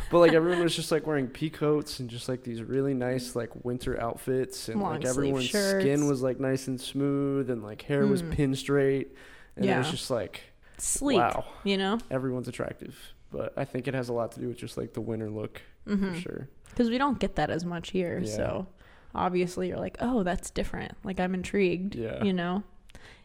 but 0.10 0.20
like 0.20 0.34
everyone 0.34 0.62
was 0.64 0.76
just 0.76 0.92
like 0.92 1.06
wearing 1.06 1.28
pea 1.28 1.50
coats 1.50 2.00
and 2.00 2.10
just 2.10 2.30
like 2.30 2.44
these 2.44 2.64
really 2.64 2.94
nice 2.94 3.36
like 3.36 3.50
winter 3.66 4.00
outfits, 4.02 4.70
and 4.70 4.82
Long 4.82 4.94
like 5.02 5.06
everyone's 5.06 5.46
shirts. 5.46 5.84
skin 5.84 6.08
was 6.08 6.22
like 6.22 6.40
nice 6.40 6.68
and 6.68 6.80
smooth, 6.80 7.50
and 7.50 7.64
like 7.64 7.82
hair 7.84 8.08
was 8.08 8.24
Mm. 8.24 8.32
pin 8.32 8.56
straight, 8.56 9.16
and 9.56 9.66
it 9.66 9.78
was 9.78 9.92
just 9.92 10.10
like 10.10 10.42
Sleek. 10.78 11.18
wow, 11.20 11.44
You 11.66 11.78
know? 11.78 11.98
everyone's 12.10 12.48
attractive. 12.48 12.96
But 13.32 13.54
I 13.58 13.66
think 13.66 13.88
it 13.88 13.94
has 13.94 14.10
a 14.10 14.14
lot 14.14 14.32
to 14.32 14.40
do 14.40 14.48
with 14.48 14.58
just 14.58 14.78
like 14.78 14.94
the 14.94 15.02
winter 15.02 15.30
look 15.30 15.62
Mm-hmm. 15.88 16.14
for 16.14 16.20
sure. 16.22 16.50
because 16.70 16.90
we 16.90 16.98
don't 16.98 17.20
get 17.20 17.36
that 17.36 17.50
as 17.50 17.66
much 17.66 17.92
here. 17.92 18.20
Yeah. 18.24 18.36
So 18.36 18.68
obviously, 19.16 19.68
you're 19.70 19.78
like, 19.78 19.98
oh, 20.00 20.24
that's 20.24 20.50
different. 20.52 20.94
Like 21.04 21.20
I'm 21.20 21.34
intrigued. 21.34 21.96
Yeah. 21.96 22.24
You 22.24 22.34
know? 22.34 22.64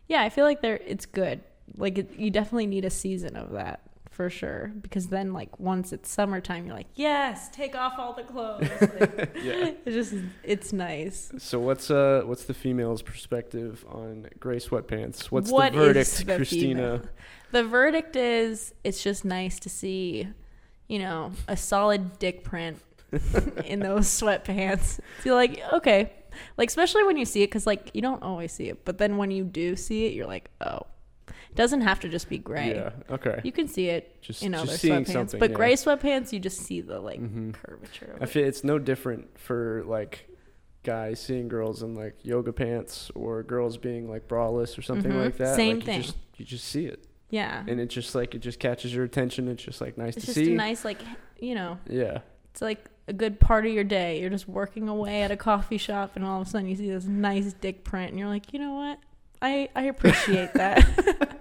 Yeah, 0.09 0.23
I 0.23 0.29
feel 0.29 0.45
like 0.45 0.61
there. 0.63 0.79
It's 0.87 1.07
good. 1.07 1.41
Like 1.77 1.99
it, 1.99 2.19
you 2.19 2.31
definitely 2.31 2.67
need 2.67 2.85
a 2.85 2.91
season 2.91 3.37
of 3.37 3.53
that 3.53 3.81
for 4.11 4.29
sure. 4.31 4.71
Because 4.81 5.09
then, 5.09 5.33
like 5.33 5.59
once 5.59 5.93
it's 5.93 6.11
summertime, 6.11 6.67
you're 6.67 6.75
like, 6.77 6.87
yes, 6.95 7.49
take 7.51 7.75
off 7.75 7.95
all 7.99 8.13
the 8.13 8.23
clothes. 8.23 8.69
Like, 8.81 9.37
Yeah. 9.43 9.73
it's 9.87 10.11
just 10.11 10.15
it's 10.43 10.73
nice. 10.73 11.33
So 11.39 11.59
what's 11.59 11.91
uh 11.91 12.23
what's 12.27 12.45
the 12.45 12.55
female's 12.55 13.03
perspective 13.03 13.85
on 13.89 14.29
gray 14.39 14.59
sweatpants? 14.59 15.27
What's 15.27 15.51
What 15.51 15.73
the 15.73 15.79
verdict, 15.79 16.27
the 16.27 16.33
Kristina? 16.35 16.61
female? 16.61 17.03
The 17.51 17.65
verdict 17.65 18.17
is 18.17 18.75
it's 18.85 19.03
just 19.03 19.25
nice 19.25 19.59
to 19.61 19.69
see, 19.69 20.29
you 20.89 20.99
know, 20.99 21.33
a 21.49 21.57
solid 21.57 22.19
dick 22.19 22.45
print 22.45 22.79
in 23.65 23.81
those 23.81 24.07
sweatpants. 24.07 25.01
You're 25.25 25.35
like, 25.35 25.61
okay. 25.73 26.13
Like, 26.57 26.69
especially 26.69 27.05
when 27.05 27.17
you 27.17 27.25
see 27.25 27.43
it, 27.43 27.47
because, 27.47 27.67
like, 27.67 27.91
you 27.95 28.03
don't 28.03 28.23
always 28.23 28.53
see 28.53 28.69
it. 28.69 28.85
But 28.85 28.99
then 28.99 29.17
when 29.17 29.31
you 29.31 29.45
do 29.45 29.77
see 29.77 30.07
it, 30.07 30.13
you're 30.15 30.27
like, 30.27 30.51
oh. 30.61 30.81
It 31.29 31.57
doesn't 31.57 31.83
have 31.83 32.01
to 32.01 32.09
just 32.09 32.29
be 32.29 32.39
gray. 32.39 32.75
Yeah. 32.75 32.91
Okay. 33.09 33.41
You 33.45 33.53
can 33.53 33.69
see 33.69 33.89
it 33.89 34.21
Just 34.21 34.43
in 34.43 34.55
other 34.57 34.73
sweatpants. 34.73 35.39
But 35.39 35.51
yeah. 35.51 35.57
gray 35.57 35.75
sweatpants, 35.75 36.33
you 36.33 36.41
just 36.41 36.59
see 36.59 36.81
the, 36.81 36.99
like, 36.99 37.21
Mhm. 37.21 37.55
curvature 37.55 38.17
of 38.21 38.23
I 38.37 38.41
it. 38.41 38.47
it's 38.49 38.65
no 38.65 38.81
different 38.81 39.39
for 39.39 39.85
like 39.87 40.29
guys 40.83 41.21
seeing 41.21 41.47
girls 41.47 41.83
in 41.85 41.95
like 41.95 42.17
yoga 42.25 42.53
pants 42.53 43.11
or 43.15 43.45
girls 43.45 43.77
being 43.79 44.11
like 44.11 44.27
braless 44.27 44.77
or 44.77 44.83
something 44.83 45.13
Mhm. 45.13 45.25
like 45.27 45.37
that. 45.37 45.55
Same 45.55 45.77
like, 45.77 45.85
thing. 45.87 45.97
You 45.99 46.03
just, 46.03 46.17
you 46.39 46.45
just 46.45 46.65
see 46.65 46.87
it, 46.87 47.07
Yeah. 47.31 47.65
and 47.69 47.79
it 47.81 47.87
just 47.87 48.17
like 48.17 48.35
it 48.35 48.41
just 48.41 48.59
catches 48.59 48.93
your 48.93 49.05
attention. 49.05 49.47
It's 49.47 49.63
just 49.63 49.81
like 49.81 49.97
nice 49.97 50.17
It's 50.17 50.27
to 50.27 50.33
see. 50.35 50.53
a 50.53 50.57
nice, 50.57 50.85
like, 50.85 50.99
you 51.39 51.55
know, 51.55 51.79
yeah. 51.89 52.19
it's 52.51 52.61
like 52.61 52.91
a 53.07 53.13
good 53.13 53.41
part 53.41 53.67
of 53.67 53.73
your 53.73 53.85
day. 53.85 54.21
You're 54.21 54.31
just 54.31 54.49
working 54.49 54.89
away 54.89 55.23
at 55.23 55.31
a 55.31 55.37
coffee 55.37 55.79
shop, 55.79 56.13
and 56.17 56.25
all 56.25 56.41
of 56.41 56.47
a 56.47 56.51
sudden 56.51 56.69
you 56.69 56.77
see 56.77 56.89
this 56.91 57.05
nice 57.05 57.53
dick 57.53 57.85
print, 57.85 58.11
and 58.11 58.19
you're 58.19 58.29
like, 58.29 58.53
you 58.53 58.59
know 58.59 58.75
what? 58.75 58.99
I 59.43 59.69
I 59.75 59.85
appreciate 59.85 60.55
that. 60.55 61.41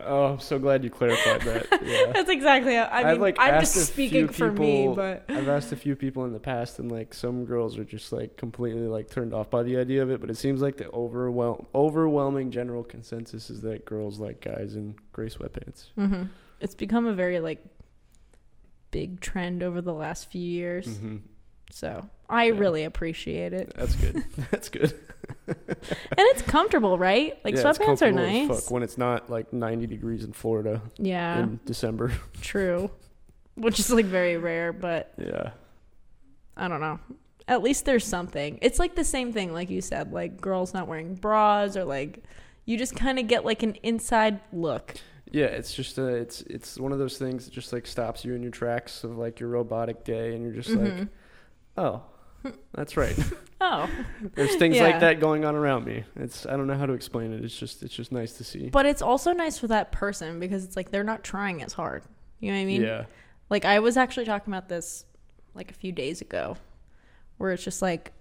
Oh, 0.00 0.24
I'm 0.24 0.40
so 0.40 0.58
glad 0.58 0.84
you 0.84 0.90
clarified 0.90 1.42
that. 1.42 1.82
Yeah. 1.82 2.12
That's 2.14 2.30
exactly 2.30 2.74
how 2.74 2.84
I 2.84 3.12
mean. 3.12 3.20
like, 3.20 3.36
I'm 3.38 3.60
just 3.60 3.74
speaking 3.74 4.28
for 4.28 4.50
me, 4.50 4.90
but 4.94 5.24
I've 5.28 5.48
asked 5.48 5.72
a 5.72 5.76
few 5.76 5.96
people 5.96 6.24
in 6.24 6.32
the 6.32 6.40
past, 6.40 6.78
and 6.78 6.90
like 6.90 7.12
some 7.12 7.44
girls 7.44 7.76
are 7.78 7.84
just 7.84 8.12
like 8.12 8.36
completely 8.36 8.86
like 8.86 9.10
turned 9.10 9.34
off 9.34 9.50
by 9.50 9.62
the 9.62 9.76
idea 9.76 10.02
of 10.02 10.10
it. 10.10 10.20
But 10.20 10.30
it 10.30 10.36
seems 10.36 10.62
like 10.62 10.76
the 10.76 10.90
overwhelm 10.92 11.66
overwhelming 11.74 12.50
general 12.50 12.84
consensus 12.84 13.50
is 13.50 13.60
that 13.62 13.84
girls 13.84 14.18
like 14.18 14.40
guys 14.40 14.76
in 14.76 14.94
gray 15.12 15.28
sweatpants. 15.28 15.88
hmm 15.94 16.24
it's 16.60 16.74
become 16.74 17.06
a 17.06 17.12
very 17.12 17.38
like 17.40 17.64
big 18.90 19.20
trend 19.20 19.62
over 19.62 19.80
the 19.80 19.92
last 19.94 20.30
few 20.30 20.40
years. 20.42 20.98
hmm 20.98 21.16
So 21.70 22.08
I 22.28 22.44
Yeah. 22.46 22.58
really 22.58 22.84
appreciate 22.84 23.52
it. 23.52 23.72
That's 23.76 23.94
good. 23.94 24.24
That's 24.50 24.68
good. 24.68 24.94
and 25.46 25.56
it's 26.18 26.42
comfortable, 26.42 26.98
right? 26.98 27.38
Like 27.44 27.54
Yeah, 27.54 27.62
sweatpants 27.62 28.02
are 28.02 28.12
nice. 28.12 28.48
fuck 28.48 28.70
when 28.70 28.82
it's 28.82 28.98
not 28.98 29.30
like 29.30 29.52
90 29.52 29.86
degrees 29.86 30.24
in 30.24 30.32
Florida 30.32 30.80
Yeah, 30.98 31.40
in 31.40 31.60
December. 31.64 32.12
true. 32.40 32.90
Which 33.54 33.78
is 33.80 33.90
like 33.90 34.04
very 34.06 34.36
rare, 34.36 34.72
but 34.72 35.12
Yeah. 35.18 35.50
I 36.56 36.68
don't 36.68 36.80
know. 36.80 36.98
At 37.46 37.62
least 37.62 37.84
there's 37.86 38.04
something. 38.06 38.58
It's 38.62 38.78
like 38.78 38.94
the 38.94 39.04
same 39.04 39.32
thing, 39.32 39.52
like 39.52 39.70
you 39.70 39.80
said, 39.80 40.12
like 40.12 40.40
girls 40.40 40.74
not 40.74 40.86
wearing 40.86 41.14
bras 41.14 41.76
or 41.76 41.84
like 41.84 42.22
you 42.66 42.76
just 42.76 42.94
kind 42.94 43.18
of 43.18 43.26
get 43.26 43.44
like 43.44 43.62
an 43.62 43.74
inside 43.82 44.40
look. 44.52 44.96
Yeah, 45.30 45.46
it's 45.46 45.74
just 45.74 45.98
uh 45.98 46.04
it's 46.06 46.40
it's 46.42 46.78
one 46.78 46.92
of 46.92 46.98
those 46.98 47.18
things 47.18 47.44
that 47.44 47.52
just 47.52 47.72
like 47.72 47.86
stops 47.86 48.24
you 48.24 48.34
in 48.34 48.42
your 48.42 48.50
tracks 48.50 49.04
of 49.04 49.18
like 49.18 49.40
your 49.40 49.50
robotic 49.50 50.04
day 50.04 50.34
and 50.34 50.42
you're 50.42 50.52
just 50.54 50.70
like, 50.70 50.92
Mhm. 50.92 51.08
"Oh, 51.76 52.02
that's 52.72 52.96
right." 52.96 53.16
Oh, 53.60 53.90
There's 54.36 54.54
things 54.54 54.76
Yeah. 54.76 54.84
like 54.84 55.00
that 55.00 55.18
going 55.18 55.44
on 55.44 55.56
around 55.56 55.84
me. 55.84 56.04
It's 56.14 56.46
I 56.46 56.50
don't 56.56 56.68
know 56.68 56.78
how 56.78 56.86
to 56.86 56.92
explain 56.92 57.32
it. 57.32 57.44
It's 57.44 57.58
just 57.58 57.82
it's 57.82 57.92
just 57.92 58.12
nice 58.12 58.34
to 58.34 58.44
see. 58.44 58.68
but 58.70 58.86
it's 58.86 59.02
also 59.02 59.32
nice 59.32 59.58
for 59.58 59.66
that 59.66 59.90
person 59.90 60.38
because 60.38 60.64
it's 60.64 60.76
like 60.76 60.92
they're 60.92 61.02
not 61.02 61.24
trying 61.24 61.60
as 61.64 61.72
hard. 61.72 62.04
You 62.38 62.52
know 62.52 62.56
what 62.56 62.62
I 62.62 62.66
mean? 62.66 62.82
yeah. 62.82 63.06
Like 63.50 63.64
I 63.64 63.80
was 63.80 63.96
actually 63.96 64.26
talking 64.26 64.52
about 64.54 64.68
this 64.68 65.04
like 65.54 65.72
a 65.72 65.74
few 65.74 65.90
days 65.90 66.20
ago, 66.20 66.56
where 67.38 67.50
it's 67.50 67.64
just 67.64 67.82
like 67.82 68.12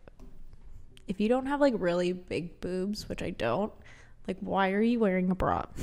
if 1.07 1.19
you 1.21 1.29
don't 1.29 1.45
have 1.45 1.61
like 1.61 1.75
really 1.77 2.13
big 2.13 2.59
boobs, 2.59 3.07
which 3.07 3.21
I 3.21 3.29
don't, 3.29 3.71
like 4.27 4.37
why 4.39 4.71
are 4.71 4.81
you 4.81 4.99
wearing 4.99 5.29
a 5.29 5.35
bra? 5.35 5.65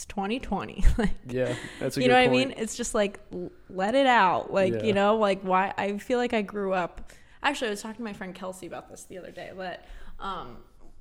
It's 0.00 0.06
2020. 0.06 0.82
like, 0.98 1.10
Yeah, 1.28 1.54
that's 1.78 1.98
a 1.98 2.00
you 2.02 2.08
know 2.08 2.14
what 2.14 2.30
point. 2.30 2.42
I 2.42 2.46
mean? 2.48 2.54
It's 2.56 2.74
just 2.74 2.94
like 2.94 3.20
let 3.68 3.94
it 3.94 4.06
out. 4.06 4.50
Like, 4.50 4.72
Yeah. 4.72 4.82
you 4.82 4.94
know, 4.94 5.16
like 5.16 5.42
why 5.42 5.74
I 5.76 5.98
feel 5.98 6.18
like 6.18 6.32
I 6.32 6.40
grew 6.42 6.72
up 6.72 7.12
Actually, 7.42 7.68
I 7.68 7.70
was 7.70 7.82
talking 7.82 7.96
to 7.98 8.02
my 8.02 8.12
friend 8.14 8.34
Kelsey 8.34 8.66
about 8.66 8.88
this 8.90 9.04
the 9.04 9.18
other 9.18 9.30
day 9.30 9.50
but 9.54 9.84
um 10.18 10.56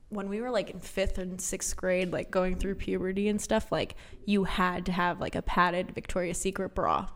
when 0.09 0.27
we 0.27 0.41
were 0.41 0.49
like 0.49 0.69
in 0.71 0.79
5th 0.81 1.17
and 1.17 1.37
6th 1.37 1.75
grade 1.77 2.11
like 2.11 2.29
going 2.29 2.55
through 2.57 2.75
puberty 2.75 3.29
and 3.29 3.39
stuff, 3.41 3.71
like 3.71 3.95
you 4.25 4.43
had 4.43 4.85
to 4.87 4.91
have 4.91 5.21
like 5.21 5.35
a 5.35 5.41
padded 5.43 5.91
Victoria's 5.91 6.37
Secret 6.37 6.75
bra. 6.75 7.07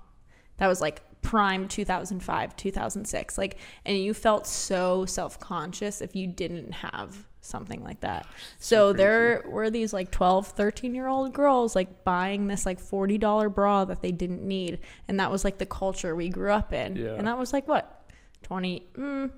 That 0.58 0.68
was 0.68 0.80
like 0.80 1.02
prime 1.22 1.68
2005, 1.68 2.56
2006. 2.56 3.38
Like 3.38 3.58
and 3.84 3.98
you 3.98 4.14
felt 4.14 4.48
so 4.48 5.06
self-conscious 5.06 6.00
if 6.00 6.16
you 6.16 6.28
didn't 6.28 6.72
have 6.72 7.28
something 7.44 7.84
like 7.84 8.00
that. 8.02 8.26
So, 8.58 8.92
crazy. 8.92 8.98
there 8.98 9.44
were 9.48 9.70
these 9.70 9.94
like 9.94 10.12
12, 10.12 10.48
13 10.48 10.96
year 10.96 11.08
old 11.08 11.34
girls 11.34 11.76
like 11.76 12.04
buying 12.04 12.48
this 12.48 12.66
like 12.66 12.82
$40 12.82 13.54
bra 13.54 13.86
that 13.86 14.02
they 14.02 14.12
didn't 14.12 14.42
need. 14.42 14.80
And 15.08 15.20
that 15.20 15.32
was 15.32 15.44
like 15.44 15.58
the 15.58 15.66
culture 15.66 16.16
we 16.16 16.30
grew 16.30 16.52
up 16.52 16.74
in. 16.74 16.96
Yeah. 16.96 17.16
And 17.16 17.28
that 17.28 17.38
was 17.38 17.54
like 17.54 17.68
what? 17.68 18.10
20, 18.44 18.88
mm, 18.96 19.32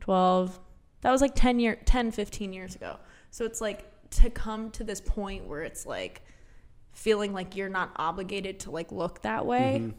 12. 0.00 0.60
That 1.02 1.10
was 1.10 1.20
like 1.20 1.34
10 1.34 1.60
year 1.60 1.76
10, 1.84 2.10
15 2.10 2.52
years 2.52 2.74
ago. 2.74 2.98
So 3.30 3.44
it's 3.44 3.60
like 3.60 3.86
to 4.10 4.30
come 4.30 4.70
to 4.72 4.84
this 4.84 5.00
point 5.00 5.46
where 5.46 5.62
it's 5.62 5.86
like 5.86 6.22
feeling 6.92 7.32
like 7.32 7.54
you're 7.56 7.68
not 7.68 7.92
obligated 7.96 8.60
to 8.60 8.70
like 8.70 8.90
look 8.90 9.22
that 9.22 9.46
way. 9.46 9.82
Mhm. 9.82 9.94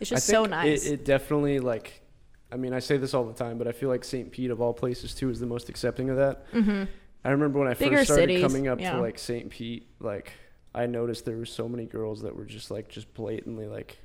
It's 0.00 0.10
just 0.10 0.26
so 0.26 0.44
nice. 0.44 0.86
It, 0.86 0.92
it 0.92 1.04
definitely 1.04 1.58
like 1.58 2.02
I 2.50 2.56
mean, 2.56 2.72
I 2.72 2.78
say 2.78 2.96
this 2.96 3.12
all 3.14 3.24
the 3.24 3.34
time, 3.34 3.58
but 3.58 3.68
I 3.68 3.72
feel 3.72 3.88
like 3.90 4.04
St. 4.04 4.30
Pete 4.32 4.50
of 4.50 4.60
all 4.60 4.72
places 4.72 5.14
too 5.14 5.28
is 5.30 5.38
the 5.40 5.46
most 5.46 5.68
accepting 5.68 6.08
of 6.10 6.16
that. 6.16 6.50
mm-hmm. 6.52 6.84
I 7.24 7.30
remember 7.30 7.58
when 7.58 7.68
I 7.68 7.74
Bigger 7.74 7.96
first 7.98 8.08
started 8.12 8.28
cities, 8.30 8.42
coming 8.42 8.68
up 8.68 8.80
yeah. 8.80 8.92
to 8.92 9.00
like 9.00 9.18
St. 9.18 9.50
Pete, 9.50 9.86
like 10.00 10.32
I 10.74 10.86
noticed 10.86 11.24
there 11.24 11.36
were 11.36 11.44
so 11.44 11.68
many 11.68 11.84
girls 11.84 12.22
that 12.22 12.34
were 12.36 12.44
just 12.44 12.70
like 12.70 12.88
just 12.88 13.12
blatantly 13.12 13.66
like 13.66 13.98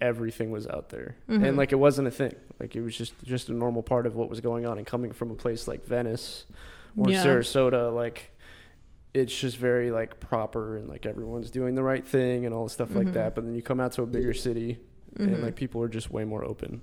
everything 0.00 0.50
was 0.50 0.66
out 0.66 0.88
there. 0.88 1.16
Mhm. 1.28 1.46
And 1.48 1.56
like 1.58 1.72
it 1.72 1.76
wasn't 1.76 2.08
a 2.08 2.10
thing. 2.10 2.34
Like 2.58 2.74
it 2.76 2.80
was 2.82 2.96
just 2.96 3.12
just 3.24 3.48
a 3.48 3.52
normal 3.52 3.82
part 3.82 4.06
of 4.06 4.14
what 4.14 4.30
was 4.30 4.40
going 4.40 4.64
on 4.66 4.78
and 4.78 4.86
coming 4.86 5.12
from 5.12 5.30
a 5.30 5.34
place 5.34 5.68
like 5.68 5.84
Venice 5.84 6.46
or 6.96 7.10
Yeah. 7.10 7.22
Sarasota 7.24 7.94
like 7.94 8.30
it's 9.12 9.36
just 9.36 9.56
very 9.56 9.90
like 9.90 10.20
proper 10.20 10.76
and 10.76 10.88
like 10.88 11.04
everyone's 11.04 11.50
doing 11.50 11.74
the 11.74 11.82
right 11.82 12.06
thing 12.06 12.46
and 12.46 12.54
all 12.54 12.64
the 12.64 12.70
stuff 12.70 12.94
like 12.94 13.08
Mhm. 13.08 13.12
that. 13.14 13.34
But 13.34 13.44
then 13.44 13.54
you 13.56 13.62
come 13.62 13.80
out 13.80 13.92
to 13.92 14.02
a 14.02 14.06
bigger 14.06 14.32
city 14.32 14.78
Mhm. 15.18 15.34
and 15.34 15.42
like 15.42 15.56
people 15.56 15.82
are 15.82 15.88
just 15.88 16.10
way 16.12 16.24
more 16.24 16.44
open. 16.44 16.80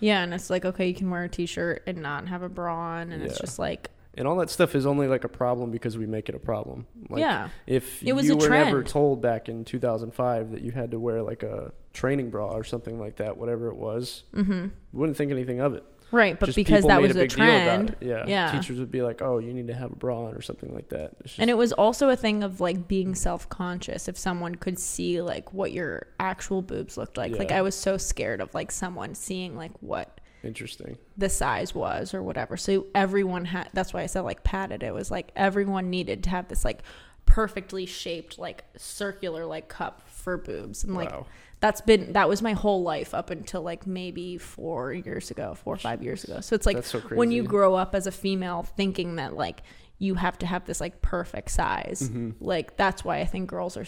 Yeah, 0.00 0.22
and 0.22 0.34
it's 0.34 0.50
like 0.50 0.64
okay, 0.64 0.88
you 0.88 0.94
can 0.94 1.10
wear 1.10 1.24
a 1.24 1.28
t-shirt 1.28 1.82
and 1.86 1.98
not 1.98 2.28
have 2.28 2.42
a 2.42 2.48
bra 2.48 2.74
on, 2.74 3.12
and 3.12 3.22
it's 3.22 3.38
just 3.38 3.58
like 3.58 3.90
And 4.14 4.26
all 4.26 4.36
that 4.36 4.50
stuff 4.50 4.74
is 4.74 4.86
only 4.86 5.08
like 5.08 5.24
a 5.24 5.28
problem 5.28 5.70
because 5.70 5.98
we 5.98 6.06
make 6.06 6.28
it 6.28 6.34
a 6.34 6.38
problem. 6.38 6.86
Like, 7.08 7.20
yeah, 7.20 7.48
If 7.66 8.02
It 8.02 8.14
was 8.14 8.26
you 8.26 8.34
a 8.34 8.36
were 8.36 8.48
never 8.48 8.78
trend. 8.78 8.86
told 8.86 9.22
back 9.22 9.48
in 9.48 9.64
2005 9.64 10.52
that 10.52 10.62
you 10.62 10.72
had 10.72 10.90
to 10.92 10.98
wear 10.98 11.22
like 11.22 11.42
a 11.42 11.72
training 11.92 12.30
bra 12.30 12.48
or 12.48 12.64
something 12.64 12.98
like 12.98 13.16
that, 13.16 13.36
whatever 13.36 13.68
it 13.68 13.76
was, 13.76 14.24
mm-hmm. 14.34 14.52
you 14.52 14.70
wouldn't 14.92 15.16
think 15.16 15.30
anything 15.30 15.60
of 15.60 15.74
it. 15.74 15.84
Right. 16.10 16.38
But 16.38 16.46
Just 16.46 16.56
because 16.56 16.84
that 16.84 17.00
was 17.00 17.16
a 17.16 17.20
a 17.20 17.22
big 17.22 17.30
deal 17.30 17.44
about 17.44 17.64
trend. 17.64 17.96
Yeah. 18.00 18.24
Yeah. 18.26 18.52
Teachers 18.52 18.78
would 18.78 18.90
be 18.90 19.02
like, 19.02 19.22
"Oh, 19.22 19.38
you 19.38 19.52
need 19.52 19.66
to 19.68 19.74
have 19.74 19.92
a 19.92 19.96
bra 19.96 20.26
on" 20.26 20.34
or 20.34 20.40
something 20.40 20.74
like 20.74 20.88
that. 20.90 21.22
Just, 21.22 21.38
and 21.38 21.50
it 21.50 21.54
was 21.54 21.72
also 21.72 22.08
a 22.08 22.16
thing 22.16 22.42
of 22.42 22.60
like 22.60 22.88
being 22.88 23.14
self-conscious 23.14 24.08
if 24.08 24.16
someone 24.16 24.54
could 24.54 24.78
see 24.78 25.20
like 25.20 25.52
what 25.52 25.72
your 25.72 26.06
actual 26.20 26.62
boobs 26.62 26.96
looked 26.96 27.16
like. 27.16 27.36
Like 27.36 27.52
I 27.52 27.62
was 27.62 27.74
so 27.74 27.96
scared 27.96 28.40
of 28.40 28.54
like 28.54 28.70
someone 28.70 29.14
seeing 29.14 29.56
like 29.56 29.72
what 29.80 30.20
interesting. 30.42 30.96
the 31.16 31.28
size 31.28 31.74
was 31.74 32.14
or 32.14 32.22
whatever. 32.22 32.56
So 32.56 32.86
everyone 32.94 33.44
had 33.44 33.70
that's 33.72 33.92
why 33.92 34.02
I 34.02 34.06
said 34.06 34.20
like 34.20 34.44
padded. 34.44 34.82
It 34.82 34.94
was 34.94 35.10
like 35.10 35.32
everyone 35.36 35.90
needed 35.90 36.24
to 36.24 36.30
have 36.30 36.48
this 36.48 36.64
like 36.64 36.82
perfectly 37.26 37.84
shaped 37.84 38.38
like 38.38 38.64
circular 38.76 39.44
like 39.44 39.68
cup 39.68 40.08
for 40.08 40.36
boobs. 40.36 40.84
And 40.84 40.94
like 40.94 41.10
wow. 41.10 41.26
that's 41.60 41.80
been 41.80 42.14
that 42.14 42.28
was 42.28 42.40
my 42.40 42.54
whole 42.54 42.82
life 42.82 43.12
up 43.12 43.30
until 43.30 43.62
like 43.62 43.86
maybe 43.86 44.38
4 44.38 44.92
years 44.94 45.30
ago, 45.30 45.54
4 45.54 45.74
or 45.74 45.76
5 45.76 46.02
years 46.02 46.24
ago. 46.24 46.40
So 46.40 46.54
it's 46.54 46.66
like 46.66 46.82
so 46.84 47.00
when 47.00 47.30
you 47.30 47.42
grow 47.42 47.74
up 47.74 47.94
as 47.94 48.06
a 48.06 48.12
female 48.12 48.62
thinking 48.62 49.16
that 49.16 49.34
like 49.34 49.62
you 49.98 50.14
have 50.14 50.38
to 50.38 50.46
have 50.46 50.64
this 50.64 50.80
like 50.80 51.02
perfect 51.02 51.50
size. 51.50 52.10
Mhm. 52.10 52.34
Like 52.40 52.76
that's 52.76 53.04
why 53.04 53.20
I 53.20 53.24
think 53.24 53.48
girls 53.48 53.76
are 53.76 53.86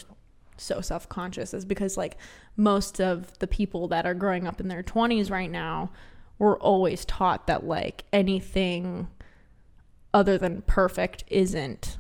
so 0.57 0.81
self-conscious 0.81 1.55
is 1.55 1.65
because 1.65 1.97
like 1.97 2.17
most 2.57 3.01
of 3.01 3.39
the 3.39 3.47
people 3.47 3.89
that 3.89 4.05
are 4.05 4.15
growing 4.15 4.47
up 4.47 4.61
in 4.61 4.69
their 4.69 4.83
20s 4.83 5.31
right 5.31 5.51
now 5.51 5.91
were 6.39 6.59
always 6.59 7.05
taught 7.05 7.47
that 7.47 7.65
like 7.65 8.05
anything 8.13 9.09
other 10.13 10.39
than 10.39 10.63
perfect 10.63 11.25
isn't 11.29 11.99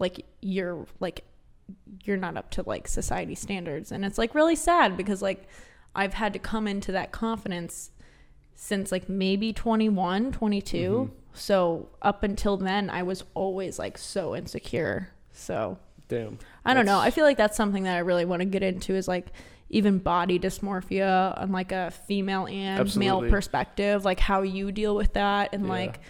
like 0.00 0.24
you're 0.40 0.86
like 0.98 1.24
you're 2.04 2.16
not 2.16 2.36
up 2.36 2.50
to 2.50 2.62
like 2.66 2.88
society 2.88 3.34
standards 3.36 3.92
and 3.92 4.04
it's 4.04 4.18
like 4.18 4.34
really 4.34 4.56
sad 4.56 4.96
because 4.96 5.22
like 5.22 5.46
I've 5.94 6.14
had 6.14 6.32
to 6.32 6.38
come 6.38 6.66
into 6.66 6.92
that 6.92 7.12
confidence 7.12 7.90
since 8.54 8.90
like 8.92 9.08
maybe 9.08 9.52
21, 9.52 10.32
22. 10.32 10.76
Mhm. 10.76 11.10
So 11.32 11.88
up 12.02 12.22
until 12.22 12.56
then 12.56 12.90
I 12.90 13.02
was 13.04 13.22
always 13.34 13.78
like 13.78 13.96
so 13.98 14.34
insecure. 14.34 15.10
So 15.32 15.78
Damn. 16.08 16.38
I 16.64 16.74
don't 16.74 16.86
know. 16.86 16.98
I 16.98 17.10
feel 17.12 17.24
like 17.24 17.36
that's 17.36 17.56
something 17.56 17.84
that 17.84 17.94
I 17.94 18.00
really 18.00 18.24
want 18.24 18.40
to 18.40 18.46
get 18.46 18.64
into 18.64 18.94
is 18.96 19.06
like 19.06 19.26
even 19.68 19.98
body 19.98 20.40
dysmorphia 20.40 21.40
on 21.40 21.52
like 21.52 21.70
a 21.70 21.92
female 21.92 22.46
and 22.48 22.80
Absolutely. 22.80 23.22
male 23.22 23.30
perspective, 23.30 24.04
like 24.04 24.18
how 24.18 24.42
you 24.42 24.72
deal 24.72 24.96
with 24.96 25.12
that 25.12 25.50
and 25.52 25.64
Yeah. 25.66 25.70
like 25.70 26.00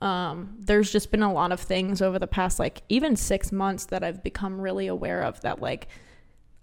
um 0.00 0.54
there's 0.58 0.90
just 0.90 1.10
been 1.10 1.22
a 1.22 1.32
lot 1.32 1.52
of 1.52 1.60
things 1.60 2.00
over 2.00 2.18
the 2.18 2.26
past 2.26 2.58
like 2.58 2.82
even 2.88 3.16
6 3.16 3.52
months 3.52 3.86
that 3.86 4.02
I've 4.02 4.22
become 4.22 4.60
really 4.60 4.86
aware 4.86 5.22
of 5.22 5.40
that 5.42 5.60
like 5.60 5.88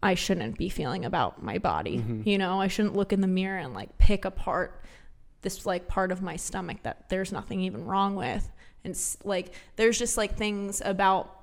I 0.02 0.14
shouldn't 0.16 0.58
be 0.58 0.70
feeling 0.70 1.06
about 1.06 1.42
my 1.44 1.58
body. 1.58 1.98
Mhm. 2.00 2.26
You 2.26 2.38
know, 2.38 2.62
I 2.62 2.68
shouldn't 2.68 2.96
look 2.96 3.12
in 3.12 3.22
the 3.22 3.28
mirror 3.28 3.58
and 3.58 3.74
like 3.74 3.98
pick 3.98 4.26
apart 4.26 4.84
this 5.42 5.66
like 5.66 5.88
part 5.88 6.12
of 6.12 6.22
my 6.22 6.36
stomach 6.36 6.84
that 6.84 7.10
there's 7.10 7.32
nothing 7.32 7.62
even 7.62 7.86
wrong 7.86 8.16
with. 8.16 8.52
And 8.84 8.96
like 9.24 9.54
there's 9.76 9.98
just 9.98 10.16
like 10.18 10.36
things 10.36 10.82
about 10.86 11.34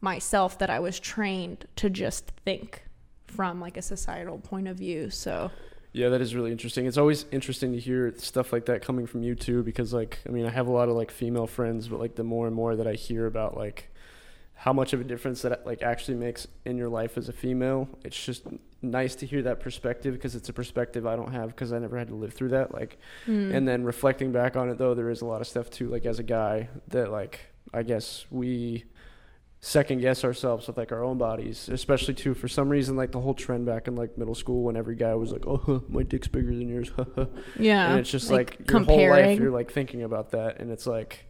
myself 0.00 0.58
that 0.58 0.70
I 0.70 0.80
was 0.80 0.98
trained 0.98 1.66
to 1.76 1.90
just 1.90 2.30
think 2.44 2.84
from 3.26 3.60
like 3.60 3.76
a 3.76 3.82
societal 3.82 4.38
point 4.38 4.66
of 4.66 4.78
view. 4.78 5.10
So 5.10 5.50
Yeah, 5.92 6.08
that 6.10 6.20
is 6.20 6.34
really 6.34 6.52
interesting. 6.52 6.86
It's 6.86 6.98
always 6.98 7.26
interesting 7.32 7.72
to 7.72 7.78
hear 7.80 8.14
stuff 8.16 8.52
like 8.52 8.66
that 8.66 8.82
coming 8.82 9.06
from 9.06 9.22
you 9.22 9.34
too, 9.34 9.62
because 9.62 9.92
like 9.92 10.18
I 10.26 10.30
mean, 10.30 10.46
I 10.46 10.50
have 10.50 10.68
a 10.68 10.72
lot 10.72 10.88
of 10.88 10.96
like 10.96 11.10
female 11.10 11.46
friends, 11.46 11.88
but 11.88 11.98
like 11.98 12.14
the 12.14 12.24
more 12.24 12.46
and 12.46 12.54
more 12.54 12.76
that 12.76 12.86
I 12.86 12.94
hear 12.94 13.26
about 13.26 13.56
like 13.56 13.90
how 14.54 14.72
much 14.72 14.92
of 14.92 15.00
a 15.00 15.04
difference 15.04 15.42
that 15.42 15.64
like 15.64 15.82
actually 15.82 16.16
makes 16.16 16.46
in 16.64 16.76
your 16.76 16.88
life 16.88 17.16
as 17.16 17.28
a 17.28 17.32
female, 17.32 17.88
it's 18.04 18.24
just 18.24 18.44
nice 18.82 19.14
to 19.16 19.26
hear 19.26 19.42
that 19.42 19.58
perspective 19.58 20.14
because 20.14 20.34
it's 20.34 20.48
a 20.48 20.52
perspective 20.52 21.06
I 21.06 21.16
don't 21.16 21.32
have 21.32 21.48
because 21.48 21.72
I 21.72 21.78
never 21.78 21.98
had 21.98 22.08
to 22.08 22.14
live 22.14 22.34
through 22.34 22.50
that. 22.50 22.72
Like, 22.72 22.98
mm, 23.26 23.54
and 23.54 23.66
then 23.66 23.84
reflecting 23.84 24.32
back 24.32 24.56
on 24.56 24.68
it 24.68 24.78
though, 24.78 24.94
there 24.94 25.10
is 25.10 25.22
a 25.22 25.26
lot 25.26 25.40
of 25.40 25.46
stuff 25.46 25.70
too. 25.70 25.88
Like 25.88 26.06
as 26.06 26.18
a 26.18 26.22
guy, 26.22 26.68
that 26.88 27.10
like 27.10 27.40
I 27.74 27.82
guess 27.82 28.26
we 28.30 28.84
second 29.60 30.00
guess 30.00 30.24
ourselves 30.24 30.66
with 30.66 30.78
like 30.78 30.90
our 30.90 31.04
own 31.04 31.18
bodies, 31.18 31.68
especially 31.68 32.14
too 32.14 32.34
for 32.34 32.48
some 32.48 32.68
reason 32.68 32.96
like 32.96 33.12
the 33.12 33.20
whole 33.20 33.34
trend 33.34 33.66
back 33.66 33.86
in 33.88 33.94
like 33.94 34.16
middle 34.16 34.34
school 34.34 34.62
when 34.62 34.76
every 34.76 34.96
guy 34.96 35.14
was 35.14 35.32
like, 35.32 35.46
"Oh, 35.46 35.58
huh, 35.58 35.80
my 35.88 36.02
dick's 36.02 36.28
bigger 36.28 36.54
than 36.54 36.68
yours," 36.68 36.90
yeah, 37.58 37.90
and 37.90 38.00
it's 38.00 38.10
just 38.10 38.30
like, 38.30 38.58
your 38.58 38.66
comparing. 38.66 39.08
whole 39.10 39.10
life 39.10 39.38
you're 39.38 39.50
like 39.50 39.70
thinking 39.70 40.02
about 40.02 40.30
that, 40.30 40.60
and 40.60 40.70
it's 40.70 40.86
like 40.86 41.26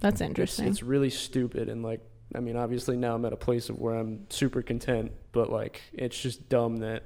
That's 0.00 0.20
it's, 0.20 0.28
interesting. 0.28 0.66
it's 0.66 0.82
really 0.82 1.10
stupid 1.10 1.68
and 1.68 1.82
like 1.82 2.00
I 2.34 2.40
mean, 2.40 2.56
obviously 2.56 2.96
now 2.96 3.14
I'm 3.14 3.24
at 3.24 3.32
a 3.32 3.38
place 3.38 3.70
of 3.70 3.78
where 3.78 3.94
I'm 3.94 4.26
super 4.28 4.60
content, 4.60 5.12
but 5.32 5.50
like 5.50 5.80
it's 5.92 6.20
just 6.20 6.48
dumb 6.48 6.78
that 6.78 7.04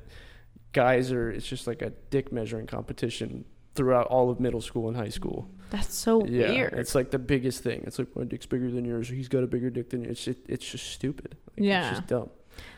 guys 0.72 1.12
are 1.12 1.30
it's 1.30 1.46
just 1.46 1.66
like 1.66 1.82
a 1.82 1.90
dick 2.10 2.32
measuring 2.32 2.66
competition 2.66 3.44
throughout 3.74 4.06
all 4.08 4.30
of 4.30 4.40
middle 4.40 4.60
school 4.60 4.88
and 4.88 4.96
high 4.96 5.08
school. 5.08 5.48
That's 5.70 5.94
so 5.94 6.24
yeah, 6.26 6.50
weird. 6.50 6.74
it's 6.74 6.94
like 6.94 7.10
the 7.10 7.18
biggest 7.18 7.62
thing. 7.62 7.82
It's 7.86 7.98
like 7.98 8.14
my 8.14 8.24
dick's 8.24 8.44
bigger 8.46 8.70
than 8.70 8.84
yours. 8.84 9.10
Or 9.10 9.14
he's 9.14 9.28
got 9.28 9.42
a 9.42 9.46
bigger 9.46 9.70
dick 9.70 9.88
than 9.90 10.02
you. 10.04 10.10
It's 10.10 10.22
just, 10.24 10.38
it's 10.46 10.68
just 10.70 10.86
stupid. 10.92 11.36
Like, 11.50 11.66
Yeah. 11.66 11.88
it's 11.88 11.98
just 11.98 12.08
dumb. 12.08 12.28